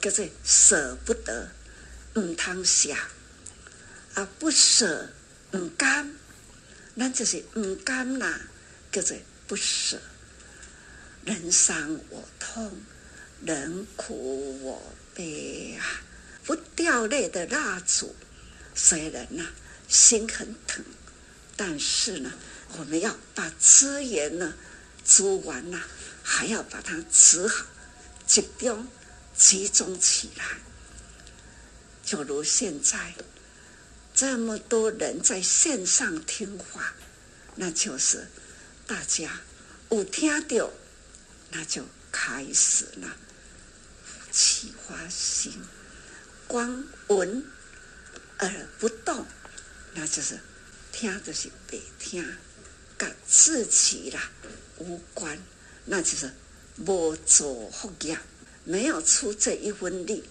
[0.00, 1.50] 叫做舍不得，
[2.14, 2.94] 唔通舍，
[4.14, 5.08] 啊不舍
[5.52, 6.14] 唔甘，
[6.94, 8.40] 那就是唔甘啦，
[8.92, 9.16] 叫做
[9.48, 10.00] 不舍。
[11.24, 12.80] 人伤我痛，
[13.42, 14.80] 人苦我
[15.12, 15.84] 悲啊！
[16.44, 18.14] 不掉泪的蜡烛，
[18.76, 19.44] 虽然呐
[19.88, 20.84] 心很疼，
[21.56, 22.32] 但是呢。
[22.78, 24.52] 我们要把资源呢
[25.04, 25.80] 煮完了，
[26.22, 27.64] 还要把它煮好，
[28.26, 28.86] 集中
[29.36, 30.44] 集中起来。
[32.04, 33.14] 就如现在
[34.14, 36.94] 这么多人在线上听话，
[37.56, 38.28] 那就是
[38.86, 39.40] 大家
[39.90, 40.70] 有听到，
[41.50, 43.16] 那就开始了。
[44.30, 45.52] 启发心，
[46.46, 47.44] 光闻
[48.38, 49.26] 而不动，
[49.94, 50.38] 那就是
[50.92, 52.36] 听就是白听。
[52.98, 54.30] 跟自己啦
[54.78, 55.38] 无关，
[55.84, 56.32] 那就是
[56.78, 58.18] 无做福业，
[58.66, 60.22] 没有出这一分力，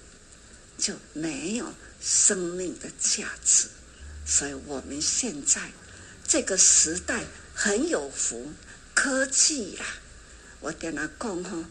[0.78, 3.68] 就没有生命的价值。
[4.28, 5.72] 所以我们现在
[6.28, 7.24] 这个时代
[7.56, 8.52] 很有福，
[8.94, 9.86] 科技啦，
[10.60, 11.68] 我跟他讲哈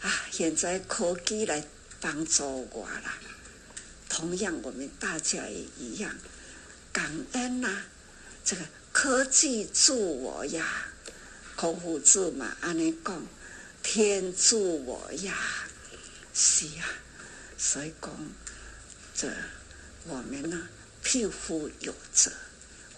[0.00, 1.64] 啊，现在科技来
[2.00, 3.18] 帮助我啦。
[4.08, 6.16] 同样，我们大家也一样，
[6.92, 7.86] 感恩呐、啊，
[8.44, 8.62] 这个。
[8.92, 10.86] 科技助我呀，
[11.54, 13.26] 孔夫子嘛，安尼讲，
[13.82, 15.65] 天助我呀，
[16.38, 16.84] 是啊，
[17.56, 18.10] 所以讲
[19.14, 19.32] 这
[20.04, 20.68] 我们呢，
[21.02, 22.30] 匹夫有责。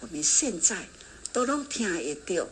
[0.01, 0.89] 我们现在
[1.31, 2.49] 都拢听得到，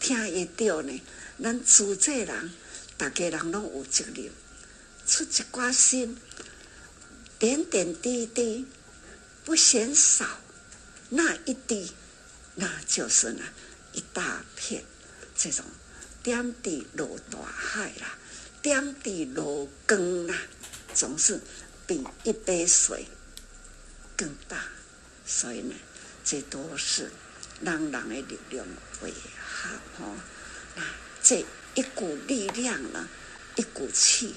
[0.00, 1.00] 听得到呢，
[1.40, 2.50] 咱主这人，
[2.96, 4.28] 大家人拢有责任，
[5.06, 6.18] 出一挂心，
[7.38, 8.66] 点点滴滴，
[9.44, 10.40] 不嫌少，
[11.10, 11.92] 那一滴。
[12.56, 13.44] 那就是呢，
[13.92, 14.82] 一大片
[15.36, 15.64] 这种
[16.24, 18.17] 点滴落大海啦，
[18.62, 20.34] 点滴落缸啦，
[20.94, 21.40] 总是
[21.86, 23.06] 比一杯水
[24.16, 24.64] 更大。
[25.26, 25.74] 所以呢，
[26.24, 27.10] 这都是
[27.60, 28.66] 让人的力量
[29.02, 30.14] 为好哈。
[30.76, 30.82] 那
[31.22, 31.44] 这
[31.74, 33.08] 一股力量呢，
[33.56, 34.34] 一股气，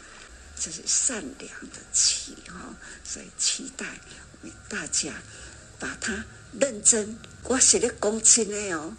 [0.59, 2.75] 这是善良的气哈。
[3.03, 3.85] 所以期待
[4.69, 5.13] 大家
[5.79, 6.23] 把它。
[6.59, 8.93] 认真，我是咧讲真的哦，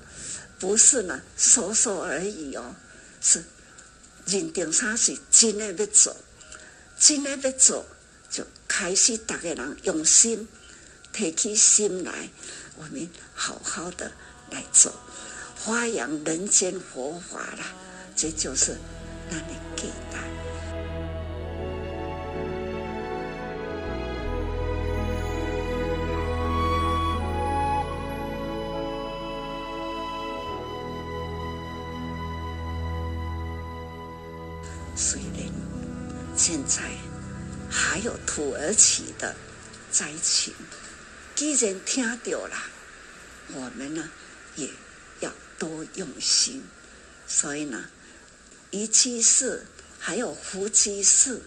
[0.58, 2.74] 不是呢说说而已哦，
[3.20, 3.44] 是
[4.26, 6.16] 认定啥是真的要做，
[6.98, 7.84] 真的要做，
[8.30, 10.46] 就开始逐个人用心，
[11.12, 12.30] 提起心来，
[12.76, 14.12] 我们好好的
[14.50, 14.92] 来做，
[15.56, 17.74] 发扬人间佛法啦，
[18.16, 18.76] 这就是
[19.30, 19.54] 让你
[34.96, 35.52] 虽然。
[36.34, 36.90] 现在
[37.70, 39.36] 还有土耳其的
[39.90, 40.54] 灾情，
[41.34, 42.56] 既然听到了，
[43.52, 44.10] 我们呢
[44.56, 44.70] 也
[45.20, 46.64] 要多用心。
[47.26, 47.84] 所以呢，
[48.70, 49.66] 一居士
[49.98, 51.42] 还有福居士，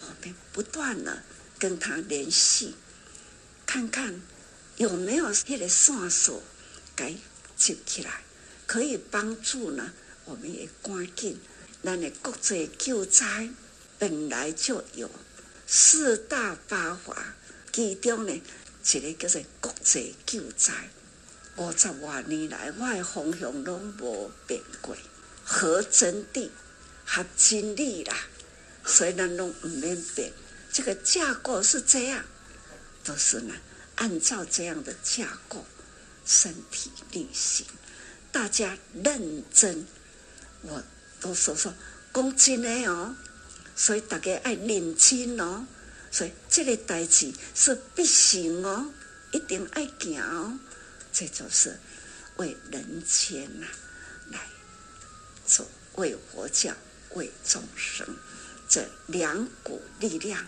[0.00, 1.22] 我们不断的
[1.58, 2.74] 跟他联系，
[3.66, 4.22] 看看
[4.78, 6.42] 有没有一个线索
[6.96, 7.14] 该
[7.56, 8.22] 接起来，
[8.66, 9.92] 可以帮助呢。
[10.24, 11.38] 我们也赶紧，
[11.82, 13.50] 咱的国际救灾。
[13.98, 15.10] 本来就有
[15.66, 17.34] 四大八法，
[17.70, 18.42] 其中呢
[18.92, 20.72] 一个叫做国际救灾。
[21.56, 24.96] 五十多年来，我的方向拢无变过，
[25.44, 26.48] 合真谛、
[27.04, 28.16] 合真理啦，
[28.86, 30.32] 所以咱拢唔免变。
[30.72, 32.24] 这个架构是这样，
[33.04, 33.54] 都是呢
[33.96, 35.66] 按照这样的架构，
[36.24, 37.66] 身体力行，
[38.32, 39.86] 大家认真。
[40.62, 40.82] 我
[41.20, 41.72] 都说说
[42.12, 43.14] 讲真的哦。
[43.76, 45.64] 所以大家爱认真哦，
[46.10, 48.92] 所以这个代志是必行哦，
[49.32, 50.58] 一定爱行哦。
[51.12, 51.78] 这就是
[52.36, 53.66] 为人间呐、
[54.30, 54.38] 来
[55.46, 56.72] 做为佛教、
[57.14, 58.06] 为众生
[58.68, 60.46] 这两股力量。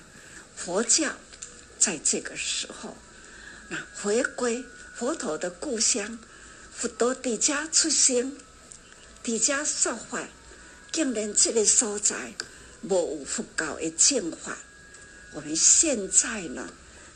[0.54, 1.10] 佛教
[1.78, 2.94] 在这个时候，
[3.68, 4.62] 那回归
[4.94, 6.18] 佛陀的故乡，
[6.72, 8.36] 佛陀在家出生，
[9.24, 10.28] 在家说法，
[10.92, 12.34] 竟然这个所在
[12.82, 14.58] 没有佛教的正法。
[15.32, 16.68] 我们现在呢，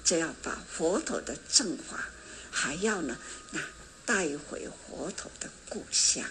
[0.02, 2.08] 就要把佛陀的正法，
[2.50, 3.18] 还要呢，
[3.50, 3.60] 那
[4.06, 6.24] 带回佛陀的故乡，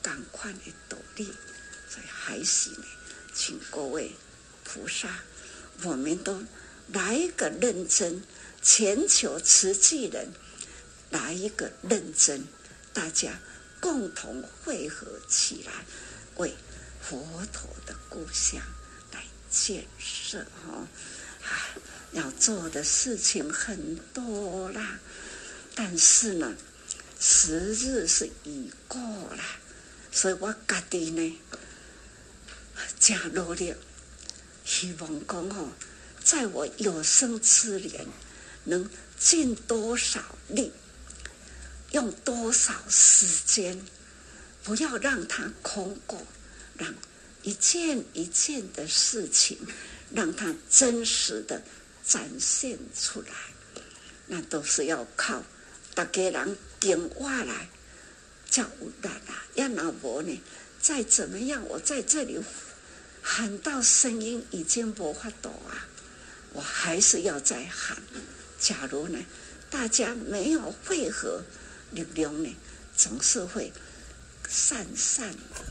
[0.00, 1.30] 赶快的努力。
[1.90, 2.84] 所以还是呢，
[3.34, 4.12] 请各位
[4.64, 5.20] 菩萨，
[5.82, 6.42] 我们都
[6.92, 8.22] 来一个认真，
[8.62, 10.28] 全球慈济人
[11.10, 12.46] 来一个认真，
[12.94, 13.38] 大家
[13.80, 15.72] 共同汇合起来，
[16.38, 16.56] 为
[17.00, 17.16] 佛
[17.52, 18.60] 陀的故乡
[19.12, 19.22] 来。
[19.50, 20.86] 建设哈
[21.42, 21.48] 啊，
[22.12, 24.98] 要做的事情很多啦，
[25.74, 26.54] 但是呢，
[27.18, 29.42] 时日是已过了，
[30.12, 31.40] 所以我家己呢，
[33.00, 33.74] 加努力，
[34.66, 35.72] 希望讲哦，
[36.22, 38.06] 在我有生之年，
[38.64, 38.86] 能
[39.18, 40.70] 尽多少力，
[41.92, 43.82] 用多少时间，
[44.68, 46.20] 不要让它空过，
[46.76, 46.94] 让。
[47.42, 49.56] 一件一件的事情，
[50.12, 51.62] 让它真实的
[52.04, 53.32] 展现出来，
[54.26, 55.42] 那都是要靠
[55.94, 57.70] 大家人点话来
[58.50, 59.44] 叫有力啦。
[59.54, 60.38] 要那无呢？
[60.82, 62.38] 再怎么样，我在这里
[63.22, 65.88] 喊到声音已经无法度啊，
[66.52, 67.96] 我还是要再喊。
[68.58, 69.18] 假如呢，
[69.70, 71.42] 大家没有汇合
[71.92, 72.54] 力量呢，
[72.94, 73.72] 总是会
[74.48, 75.64] 散散的，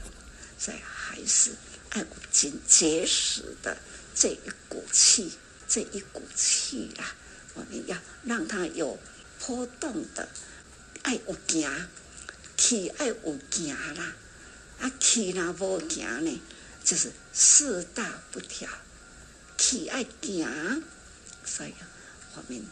[0.58, 1.52] 所以还是。
[1.90, 3.78] 爱有真结实的
[4.14, 5.32] 这一股气，
[5.70, 7.16] 这一股气啦，
[7.54, 9.00] 我们要让它有
[9.40, 10.28] 波动的，
[11.04, 11.88] 爱有行，
[12.58, 14.14] 气爱有行啦，
[14.82, 16.42] 啊气若无行呢，
[16.84, 18.70] 就是四大不调，
[19.58, 20.84] 气爱行，
[21.46, 21.74] 所以
[22.36, 22.66] 我们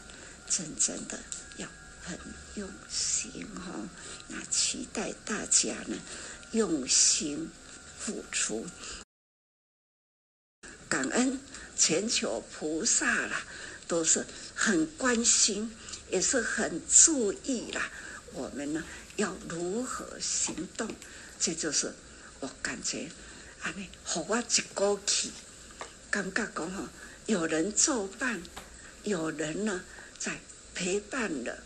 [0.49, 1.17] 真正的
[1.55, 1.69] 要
[2.03, 2.19] 很
[2.55, 3.89] 用心哈、哦，
[4.29, 5.97] 那期待大家呢
[6.51, 7.49] 用心
[7.99, 8.65] 付出。
[10.87, 11.39] 感恩
[11.75, 13.43] 全球菩萨啦，
[13.87, 15.75] 都是很关心，
[16.09, 17.91] 也是很注意啦。
[18.33, 18.83] 我们呢
[19.15, 20.89] 要如何行动？
[21.39, 21.93] 这就是
[22.39, 23.09] 我感觉
[23.61, 25.31] 啊，你和我一股气，
[26.09, 26.89] 感觉讲哈，
[27.25, 28.41] 有人作伴，
[29.03, 29.83] 有人呢
[30.17, 30.39] 在
[30.73, 31.63] 陪伴了，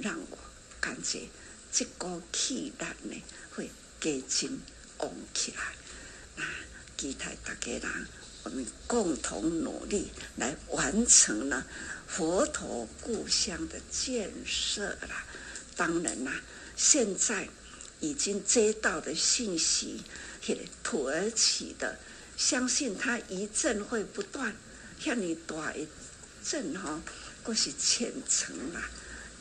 [0.00, 0.38] 让我
[0.80, 1.28] 感觉
[1.72, 3.22] 这股气力呢
[3.54, 3.70] 会
[4.00, 4.60] 加紧
[4.98, 6.48] 旺起来啊！
[6.96, 8.06] 期待大家人。
[8.44, 11.64] 我们共同努力来完成了
[12.08, 15.24] 佛陀故乡的建设了。
[15.76, 16.40] 当然啦，
[16.76, 17.48] 现在
[18.00, 20.02] 已经接到的信息，
[20.82, 22.00] 土耳其的，
[22.36, 24.56] 相信它一阵会不断，
[24.98, 25.86] 向你大一
[26.44, 27.00] 阵哈，
[27.44, 28.90] 过是虔诚啦，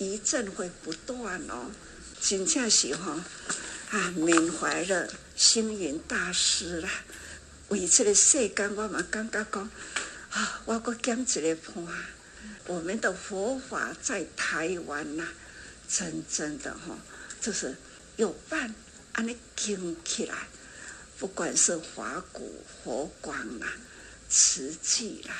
[0.05, 1.71] 一震会不断哦。
[2.19, 3.23] 真正是哈
[3.89, 6.89] 啊，缅怀了星云大师啦。
[7.69, 9.69] 为这个世间，我嘛感觉讲
[10.29, 11.85] 啊，我搁讲一个伴。
[12.67, 15.27] 我们的佛法在台湾呐，
[15.89, 16.97] 真正的哈，
[17.41, 17.75] 就是
[18.17, 18.73] 有伴，
[19.13, 20.47] 安尼经起来，
[21.17, 23.67] 不管是华古、佛光啦、
[24.29, 25.33] 慈济啦、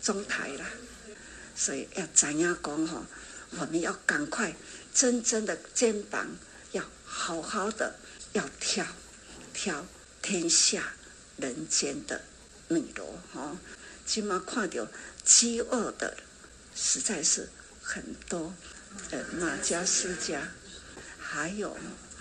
[0.00, 0.66] 中台啦，
[1.56, 3.04] 所以要怎样讲哈？
[3.58, 4.54] 我们要赶快，
[4.94, 6.26] 真正的肩膀
[6.72, 7.94] 要好好的，
[8.32, 8.86] 要挑
[9.52, 9.86] 挑
[10.20, 10.92] 天下。
[11.38, 12.20] 人间的
[12.68, 13.56] 米罗哈，
[14.06, 14.86] 起码看到
[15.24, 16.16] 饥饿的
[16.74, 17.48] 实在是
[17.80, 18.54] 很多，
[19.10, 20.46] 呃，马加斯加，
[21.18, 21.76] 还有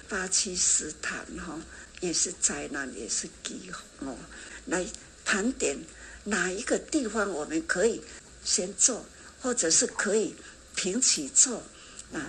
[0.07, 1.59] 巴基斯坦哈，
[1.99, 3.69] 也是灾难，也是饥
[3.99, 4.17] 荒。
[4.65, 4.87] 来
[5.23, 5.77] 盘点
[6.23, 8.01] 哪一个地方我们可以
[8.43, 9.05] 先做，
[9.41, 10.33] 或者是可以
[10.75, 11.63] 平起做，
[12.11, 12.19] 那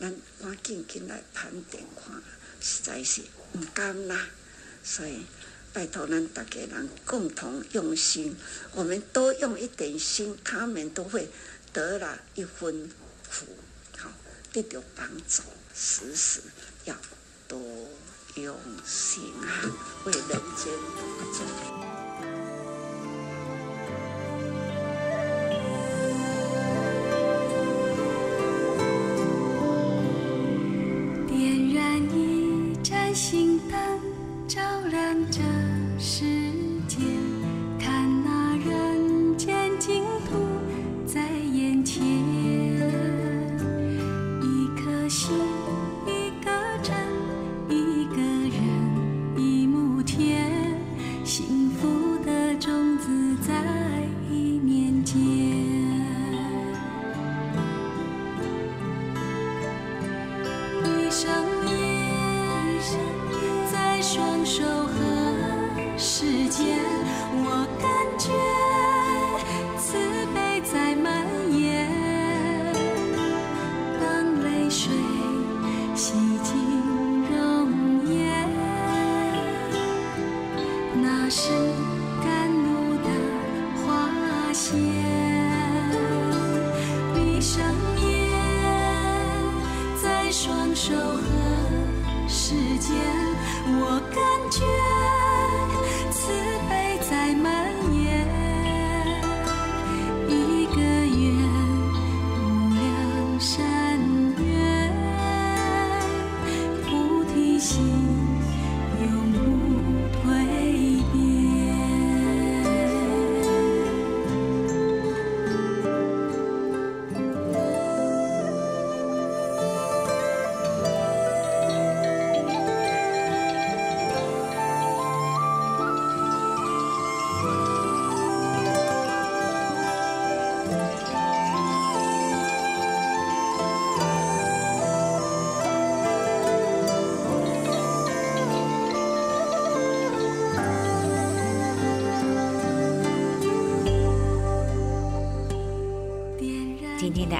[0.00, 2.22] 咱赶紧进来盘点看，
[2.60, 3.22] 实在是
[3.52, 4.28] 唔甘啦，
[4.84, 5.24] 所以。
[5.74, 8.36] 拜托，咱大家人共同用心，
[8.72, 11.30] 我们多用一点心，他们都会
[11.72, 12.90] 得了一分
[13.30, 13.46] 福，
[13.96, 14.12] 好，
[14.52, 15.42] 得到帮助。
[15.74, 16.42] 时时
[16.84, 16.94] 要
[17.48, 17.58] 多
[18.34, 19.64] 用心啊，
[20.04, 20.66] 为人间
[21.32, 21.91] 做。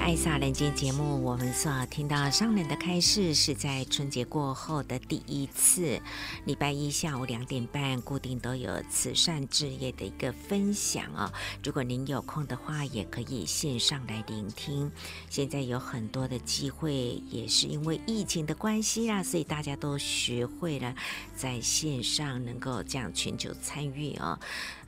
[0.03, 5.97] 爱撒人间节目，我们所听到上人的开示是在春节过后的第一次，
[6.43, 11.31] 礼拜一下午两点半，固定都有慈善置业的一个分享哦。
[11.63, 14.91] 如果您有空的话，也可以线上来聆听。
[15.29, 16.93] 现在有很多的机会，
[17.29, 20.93] 也是因为疫情的关系啊，所以大家都学会了
[21.33, 24.37] 在线上能够这样全球参与哦。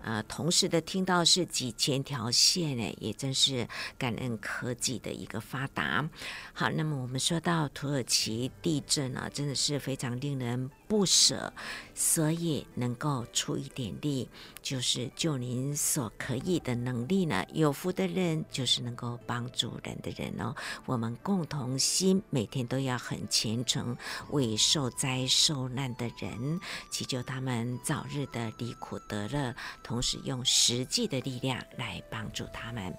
[0.05, 6.07] 呃，同时的听到是几千条线呢，也真是感恩科技的一个发达。
[6.53, 11.51] 好，那么我们说到土耳其地震啊，真的是非常令人不舍，
[11.93, 14.29] 所以能够出一点力，
[14.61, 17.45] 就是就您所可以的能力呢。
[17.53, 20.55] 有福的人就是能够帮助人的人哦。
[20.85, 23.97] 我们共同心，每天都要很虔诚，
[24.31, 26.59] 为受灾受难的人
[26.89, 32.95] 祈求他们早日的离苦得乐，同时用实际的力量来帮助他们。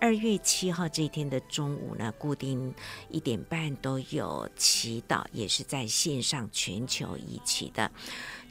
[0.00, 2.74] 二月七号这一天的中午呢，固定。
[3.08, 7.90] 一点半都有祈祷，也是在线上全球一起的。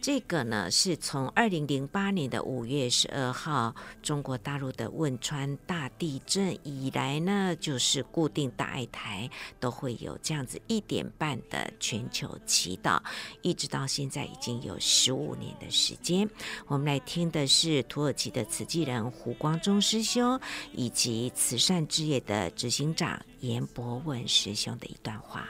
[0.01, 13.01] 这个呢，是从二零零八年的五月十二号中国大陆的汶川大地震以来呢，就是固定大爱台都会有这样子一点半的全球祈祷，
[13.41, 16.29] 一直到现在已经有十五年的时间。
[16.67, 20.39] 我们来听的是土耳其的慈济人胡光中师兄
[20.71, 25.45] 以及慈善志业的执行长严伯文师兄的一段话。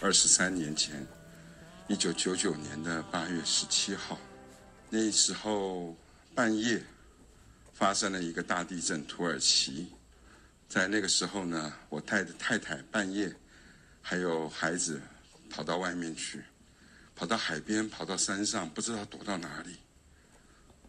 [0.00, 1.04] 二十三年前。
[1.92, 4.18] 一九九九年的八月十七号，
[4.88, 5.94] 那时候
[6.34, 6.82] 半夜
[7.74, 9.88] 发生了一个大地震，土耳其。
[10.70, 13.30] 在那个时候呢，我带着太太半夜
[14.00, 15.02] 还有孩子
[15.50, 16.42] 跑到外面去，
[17.14, 19.76] 跑到海边，跑到山上，不知道躲到哪里，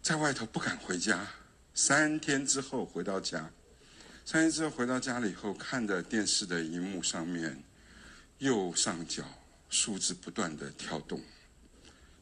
[0.01, 1.27] 在外头不敢回家。
[1.73, 3.51] 三天之后回到家，
[4.23, 7.61] 三天之后回到家了以后，看着电视的荧幕上面
[8.37, 9.25] 右上角。
[9.74, 11.19] 数字不断的跳动，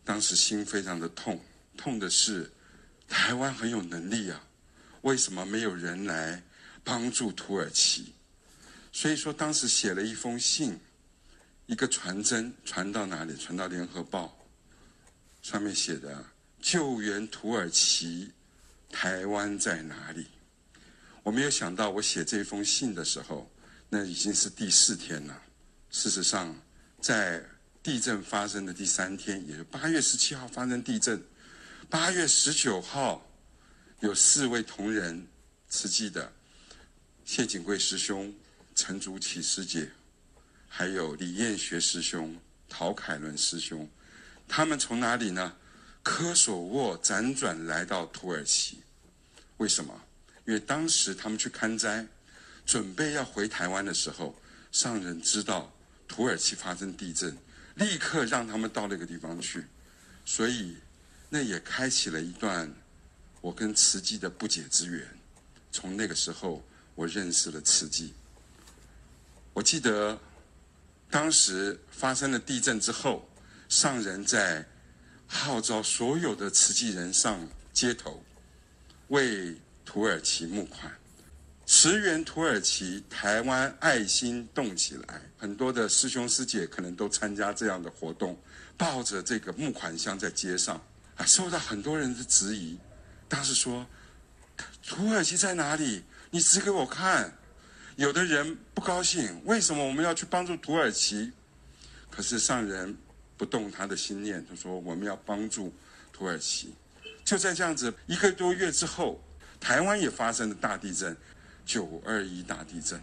[0.05, 1.37] 当时心非常的痛，
[1.75, 2.49] 痛的是
[3.09, 4.41] 台湾很有能力啊，
[5.01, 6.41] 为什么没有人来
[6.81, 8.13] 帮助土耳其？
[8.93, 10.79] 所以说当时写了一封信，
[11.65, 13.35] 一个传真传到哪里？
[13.35, 14.33] 传到联合报，
[15.41, 16.25] 上面写的
[16.61, 18.31] 救援土耳其，
[18.89, 20.25] 台湾在哪里？
[21.21, 23.51] 我没有想到，我写这封信的时候，
[23.89, 25.41] 那已经是第四天了。
[25.89, 26.55] 事实上。
[27.01, 27.43] 在
[27.81, 31.21] 地震发生的第三天，也就八月十七号发生地震。
[31.89, 33.27] 八月十九号，
[34.01, 35.27] 有四位同仁，
[35.67, 36.31] 慈济的
[37.25, 38.33] 谢景贵师兄、
[38.75, 39.91] 陈竹启师姐，
[40.69, 42.39] 还有李彦学师兄、
[42.69, 43.89] 陶凯伦师兄，
[44.47, 45.55] 他们从哪里呢？
[46.03, 48.81] 科索沃辗转来到土耳其。
[49.57, 50.01] 为什么？
[50.45, 52.07] 因为当时他们去看灾，
[52.65, 54.39] 准备要回台湾的时候，
[54.71, 55.71] 上人知道。
[56.11, 57.37] 土耳其发生地震，
[57.75, 59.65] 立刻让他们到那个地方去，
[60.25, 60.75] 所以
[61.29, 62.69] 那也开启了一段
[63.39, 65.07] 我跟慈济的不解之缘。
[65.71, 66.61] 从那个时候，
[66.95, 68.13] 我认识了慈济。
[69.53, 70.19] 我记得
[71.09, 73.25] 当时发生了地震之后，
[73.69, 74.67] 上人在
[75.27, 78.21] 号召所有的慈济人上街头
[79.07, 79.55] 为
[79.85, 80.91] 土耳其募款。
[81.73, 88.37] 驰援土耳其，台湾爱心动起来，很多的师兄师姐可能都参加这样的活动，
[88.75, 90.75] 抱着这个募款箱在街上。
[91.15, 92.77] 啊，受到很多人的质疑。
[93.29, 93.87] 当时说，
[94.85, 96.03] 土耳其在哪里？
[96.29, 97.33] 你指给我看。
[97.95, 101.31] 有的人不高兴，为什么我们要去帮助土耳其？
[102.09, 102.93] 可是上人
[103.37, 105.73] 不动他的心念，他说我们要帮助
[106.11, 106.75] 土耳其。
[107.23, 109.23] 就在这样子一个多月之后，
[109.57, 111.15] 台湾也发生了大地震，
[111.65, 113.01] 九二一大地震。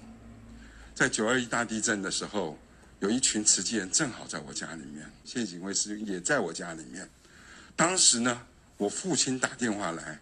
[0.95, 2.59] 在九二一大地震的时候，
[3.01, 7.09] 有一群慈济人正好在我家里面，谢景惠师也在我家里面。
[7.77, 8.47] 当时呢，
[8.77, 10.19] 我父亲打电话来，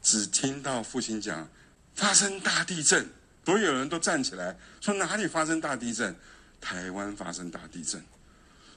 [0.00, 1.48] 只听到父亲讲
[1.94, 3.08] 发生大地震，
[3.44, 6.14] 所有人都站起来说哪里发生大地震？
[6.60, 8.00] 台湾发生大地震，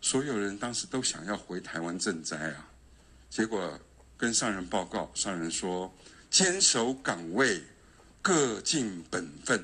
[0.02, 2.68] 所有人当时都想要回台湾赈灾啊。
[3.30, 3.80] 结果
[4.18, 5.94] 跟上人报告，上人说
[6.32, 7.62] 坚守岗位，
[8.26, 9.64] 各尽本分。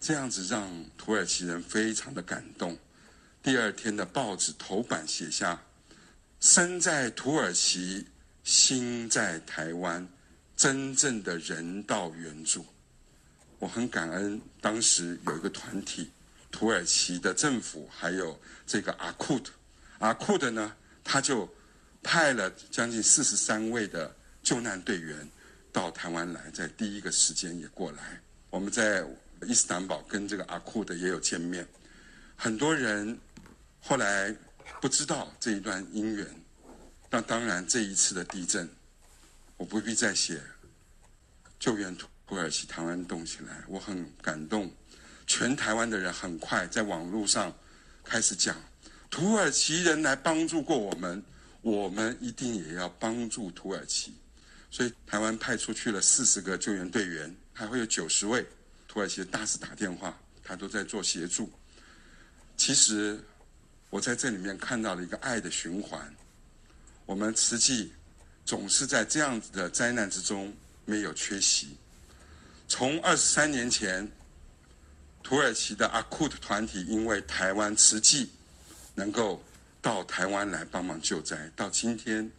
[0.00, 0.68] 这样子让
[0.98, 2.76] 土耳其人非常的感动。
[3.44, 5.62] 第二天的报纸头版写下
[6.40, 8.08] ：“身在土耳其，
[8.42, 10.04] 心在台湾，
[10.56, 12.66] 真正的人道援助。”
[13.60, 16.10] 我很感恩，当时有一个团体，
[16.50, 19.52] 土耳其的政府还有这个阿库特，
[20.00, 21.48] 阿库特呢，他就
[22.02, 24.12] 派了将近四十三位的
[24.42, 25.30] 救难队员
[25.72, 28.20] 到台湾来，在第一个时间也过来。
[28.50, 29.04] 我们在。
[29.48, 31.66] 伊斯坦堡跟这个阿库的也有见面，
[32.36, 33.18] 很多人
[33.80, 34.36] 后来
[34.82, 36.26] 不知道这一段姻缘。
[37.08, 38.68] 那当然，这一次的地震，
[39.56, 40.42] 我不必再写
[41.58, 42.06] 救援土
[42.36, 44.70] 耳其，台湾动起来，我很感动。
[45.26, 47.50] 全台湾的人很快在网络上
[48.04, 48.54] 开始讲，
[49.08, 51.24] 土耳其人来帮助过我们，
[51.62, 54.12] 我们一定也要帮助土耳其。
[54.70, 58.46] 所以台湾派出去了四十个救援队员，还会有九十位。
[58.86, 61.50] 土耳其的大使打电话，他都在做协助。
[62.56, 63.22] 其实，
[63.88, 66.12] 我在这里面看到了一个爱的循环。
[67.06, 67.92] 我们慈济
[68.44, 70.52] 总是在这样子的灾难之中
[70.84, 71.76] 没有缺席。
[72.68, 74.08] 从二十三年前，
[75.22, 78.30] 土耳其的阿库特团体因为台湾慈济
[78.94, 79.42] 能够
[79.82, 82.30] 到台湾来帮忙救灾，到今天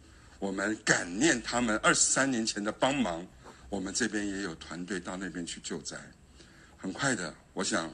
[0.42, 3.24] 我们感念他们二十三年前的帮忙，
[3.68, 5.96] 我们这边也有团队到那边去救灾。
[6.76, 7.88] 很快的，我想，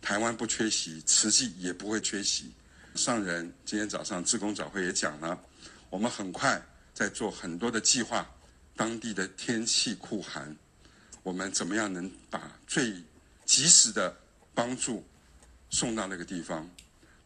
[0.00, 2.52] 台湾不缺席，慈济也不会缺席。
[2.94, 5.36] 上人今天早上志工早会也讲了，
[5.90, 6.62] 我们很快
[6.94, 8.24] 在做很多的计划。
[8.76, 10.56] 当地的天气酷寒，
[11.24, 13.02] 我们怎么样能把最
[13.44, 14.16] 及时的
[14.54, 15.04] 帮助
[15.70, 16.70] 送到那个地方？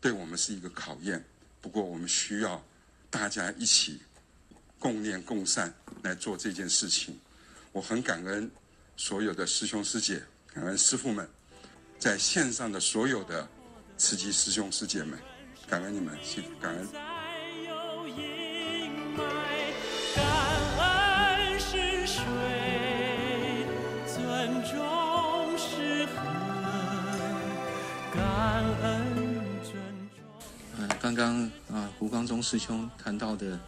[0.00, 1.22] 对我们是一个考验。
[1.60, 2.64] 不过我们需要
[3.10, 4.00] 大家一起
[4.84, 5.72] 共念共善
[6.02, 7.18] 来做这件事情。
[7.72, 8.50] 我很感恩
[8.98, 10.22] 所有的师兄师姐。
[10.52, 11.26] 感恩师父们，
[11.98, 13.48] 在线上的所有的
[13.96, 15.18] 慈济师兄师姐们，
[15.66, 16.86] 感恩你们，谢谢感恩。
[20.14, 20.22] 感
[20.76, 22.22] 恩是水，
[24.06, 26.12] 尊重是河，
[28.12, 29.16] 感恩
[29.64, 29.72] 尊
[30.14, 30.18] 重。
[31.00, 33.58] 刚刚啊，胡光中师兄谈到的，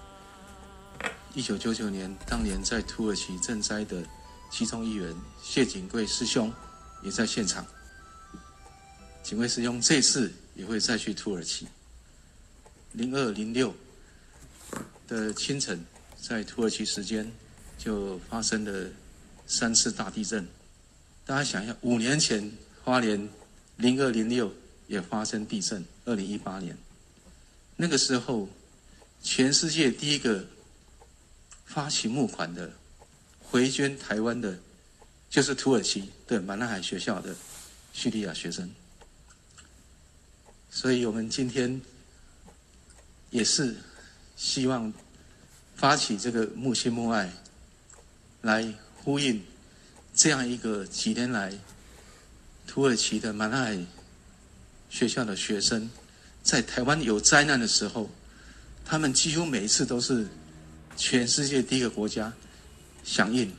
[1.37, 4.03] 一九九九年当年在土耳其赈灾的
[4.51, 6.53] 其中一员谢景贵师兄。
[7.03, 7.65] 也在现场。
[9.23, 11.69] 景惠师兄这次也会再去土耳其。
[12.93, 13.73] 零二零六
[15.07, 15.85] 的清晨，
[16.19, 17.31] 在土耳其时间
[17.77, 18.91] 就发生了
[19.47, 20.49] 三次大地震。
[21.25, 22.51] 大家想一下，五年前
[22.83, 23.29] 花莲
[23.77, 24.53] 零二零六
[24.89, 26.77] 也发生地震，二零一八年。
[27.77, 28.49] 那个时候，
[29.23, 30.45] 全世界第一个
[31.67, 32.73] 发起募款的
[33.43, 34.59] 回捐台湾的。
[35.29, 37.35] 就是土耳其的马纳海学校的
[37.93, 38.71] 叙利亚学生，
[40.71, 41.79] 所以我们今天
[43.31, 43.75] 也是
[44.37, 44.91] 希望
[45.75, 47.31] 发起这个慕心慕爱，
[48.43, 49.43] 来呼应
[50.15, 51.53] 这样一个几年来
[52.67, 53.79] 土耳其的马纳海
[54.89, 55.91] 学校的学生，
[56.43, 58.09] 在台湾有灾难的时候，
[58.85, 60.27] 他们几乎每一次都是
[60.97, 62.33] 全世界第一个国家
[63.05, 63.53] 响应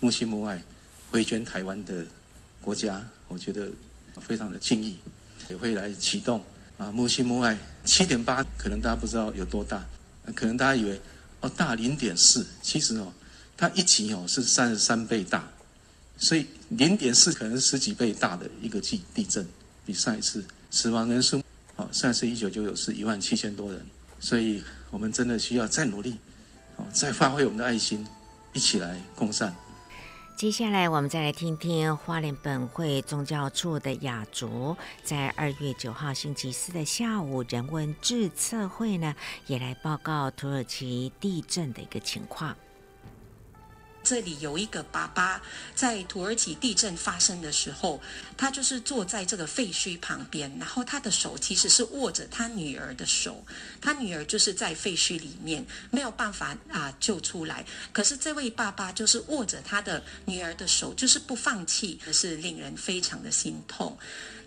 [0.00, 0.62] 木心木爱。
[1.10, 2.06] 回捐台湾的
[2.60, 3.68] 国家，我觉得
[4.20, 4.96] 非常的敬意，
[5.48, 6.40] 也会来启动
[6.78, 9.84] 啊，木心木爱七点八，可能大家不知道有多大，
[10.36, 11.00] 可能大家以为
[11.40, 13.12] 哦大零点四，其实哦，
[13.56, 15.50] 它一级哦是三十三倍大，
[16.16, 19.44] 所以零点四可能十几倍大的一个地地震，
[19.84, 21.42] 比上一次死亡人数
[21.74, 23.84] 哦上一次一九九九是一万七千多人，
[24.20, 24.62] 所以
[24.92, 26.16] 我们真的需要再努力，
[26.92, 28.06] 再发挥我们的爱心，
[28.52, 29.54] 一起来共善。
[30.36, 34.74] 接下来，我们再来听听花莲本会宗教处的雅竹，
[35.04, 39.14] 在二月九号星期四的下午人文志测会呢，
[39.46, 42.56] 也来报告土耳其地震的一个情况。
[44.10, 45.40] 这里有一个爸爸，
[45.72, 48.02] 在土耳其地震发生的时候，
[48.36, 53.44] 他就是坐在这个废墟旁边，然后他的手其实是握着他女儿的手，
[53.80, 63.96] 他女儿就是在废墟里面没有办法啊救出来，可是这位爸爸就是握着他的女儿的手，就是不放弃，可是令人非常的心痛。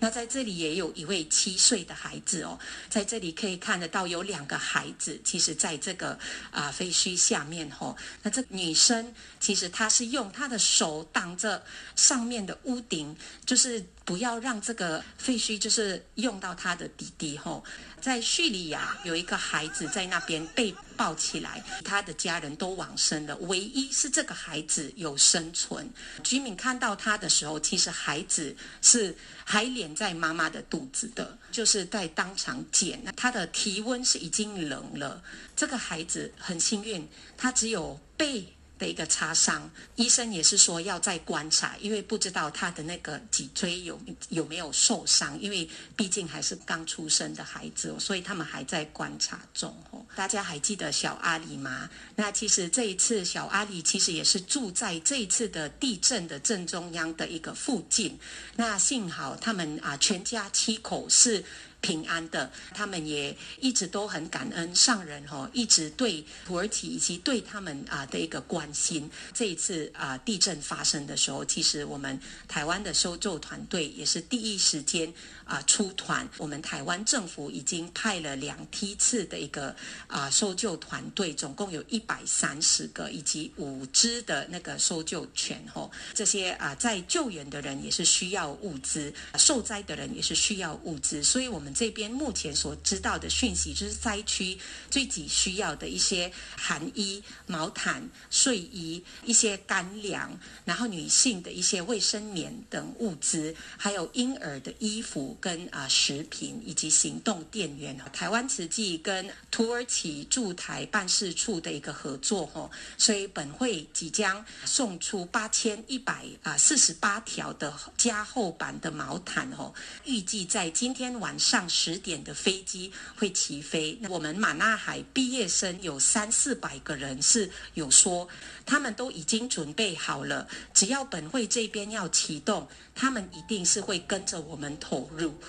[0.03, 6.19] 那在这里也有一位七岁的孩子哦，在这里可以看得到有两个孩子，其实在这个
[6.51, 11.63] 啊废墟下面吼，那这女生其实她是用她的手挡着
[11.95, 13.81] 上面的屋顶，就是。
[14.05, 17.63] 不要让这个废墟就是用到她的弟弟吼，
[18.01, 25.89] 在叙利亚有一个孩子在那边被抱起来，他的家人都往生了，唯一是这个孩子有生存。
[26.23, 33.03] 居民看到他的时候，其实孩子是还连在妈妈的肚子的，就是在当场捡。
[33.15, 35.21] 他的体温是已经冷了。
[35.55, 38.53] 这个孩子很幸运，他只有背。
[38.79, 43.99] 的一个擦伤，医生也是说要再观察，因为不知道他的那个脊椎有
[44.29, 49.75] 有没有受伤，因为毕竟还是刚出生的孩子，所以他们还在观察中。
[50.15, 51.89] 大家还记得小阿里吗？
[52.15, 58.19] 那其实这一次小阿里其实也是住在这一次的地震的正中央的一个附近。
[58.55, 61.43] 那幸好他们啊全家七口是。
[61.83, 69.11] 平安的，他们也一直都很感恩上人哈，一直对土耳其以及对他们啊的一个关心。
[69.33, 72.17] 这一次啊地震发生的时候，其实我们
[72.47, 75.13] 台湾的搜救团队也是第一时间。
[75.53, 76.27] 啊，出团！
[76.39, 79.75] 我们台湾政府已经派了两梯次的一个
[80.07, 85.63] 啊搜救团队，总共有一百三十个，以及五支的那个搜救犬。
[85.71, 91.21] 吼，这些啊在救援的人也是需要物资，受灾的人也是需要物资。
[91.21, 94.57] 所以，我们这边目前所知道的讯息，就是灾区
[94.89, 100.35] 最急需要的一些寒衣、毛毯、睡衣、一些干粮，
[100.65, 105.37] 然后女性的一些卫生棉等物资，还有婴儿的衣服。
[105.43, 119.73] 跟啊食品以及行动电源，台湾慈济跟土耳其驻台办事处的一个合作吼，所以本会即将送出八千一百啊四十八条的加厚版的毛毯哦，
[120.05, 123.99] 预计在今天晚上十点的飞机会起飞。
[124.09, 128.25] 我们马纳海毕业生有三四百个人是有说，
[128.65, 132.65] 他们都已经准备好了，只要本会这边要启动，
[132.95, 135.22] 他们一定是会跟着我们投入。
[135.23, 135.47] grupo.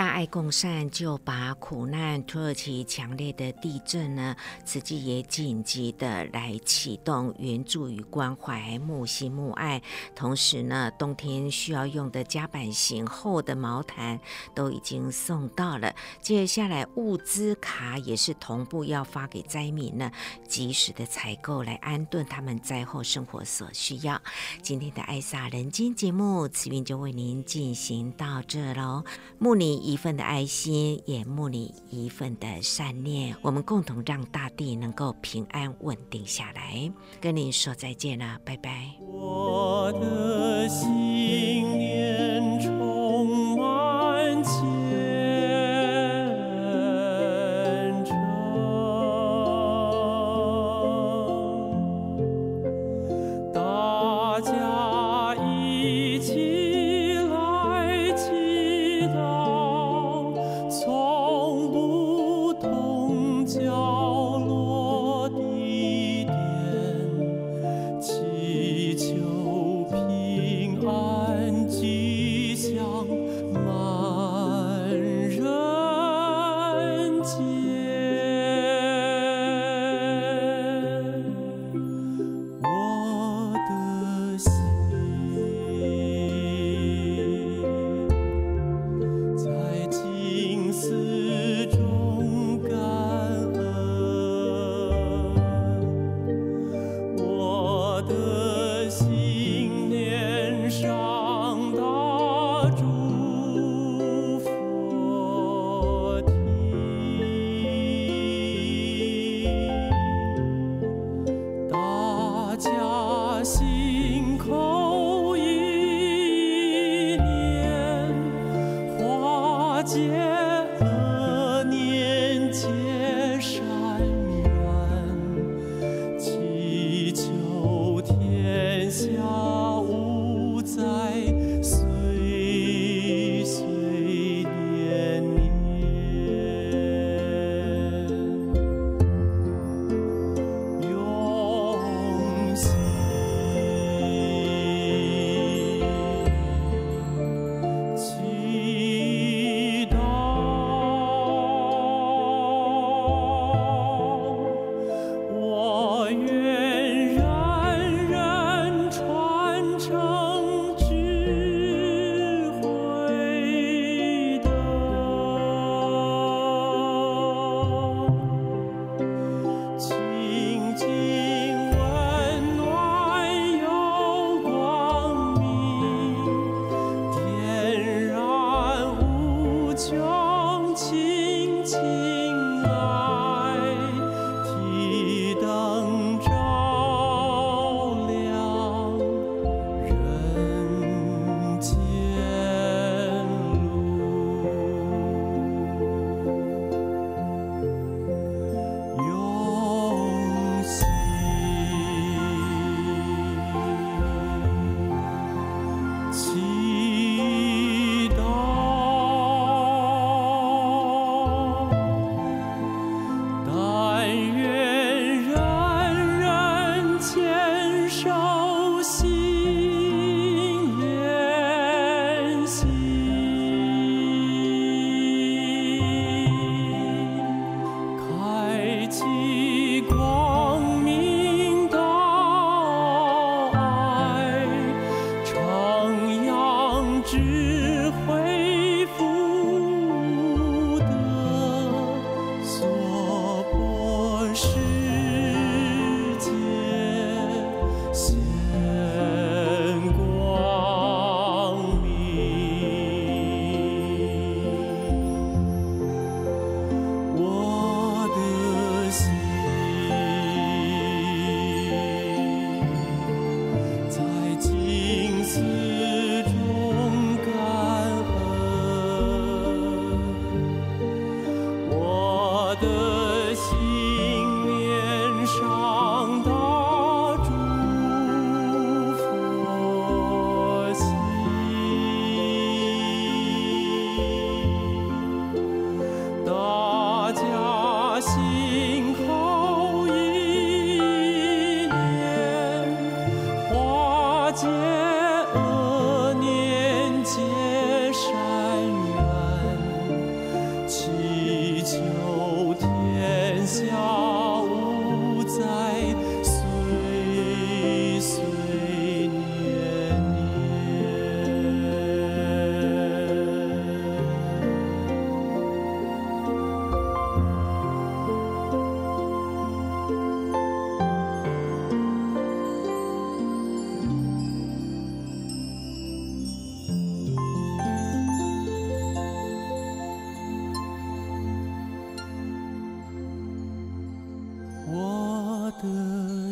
[0.00, 4.34] 大爱共善就把苦难土耳其强烈的地震呢，
[4.64, 9.82] 慈济也紧急的来启动援助与关怀木心木爱，
[10.16, 14.18] 同时呢，冬天需要用的夹板型厚的毛毯
[14.54, 20.10] 都已经送到了，接下来物资卡也是同步要发给灾民呢，
[20.48, 24.18] 及时的采购来安顿他们灾后生活所需要。
[24.62, 29.04] 今天的爱洒人间节目，慈云就为您进行到这喽，
[29.38, 29.89] 慕尼。
[29.90, 36.88] 一份的爱心，也慕你一份的善念，我们共同让大地能够平安稳定下来。
[37.20, 38.94] 跟你说再见了，拜拜。
[39.00, 40.88] 我的心
[41.76, 42.60] 念
[102.60, 102.99] 遮住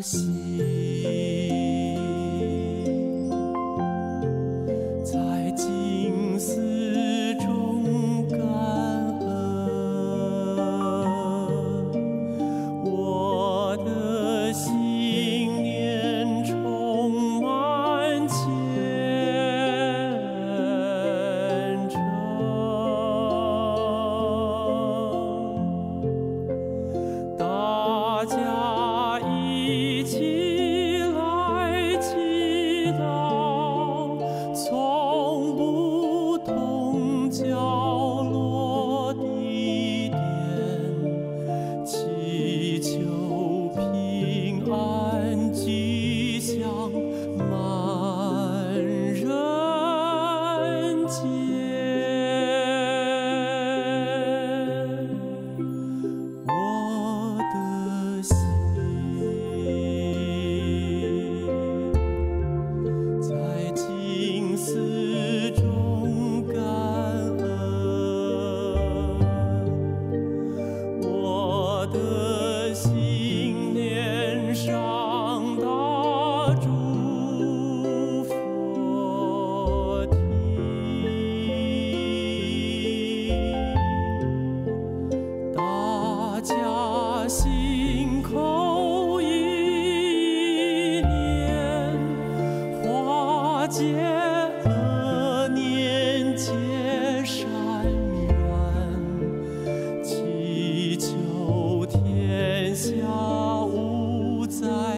[0.03, 0.38] 家。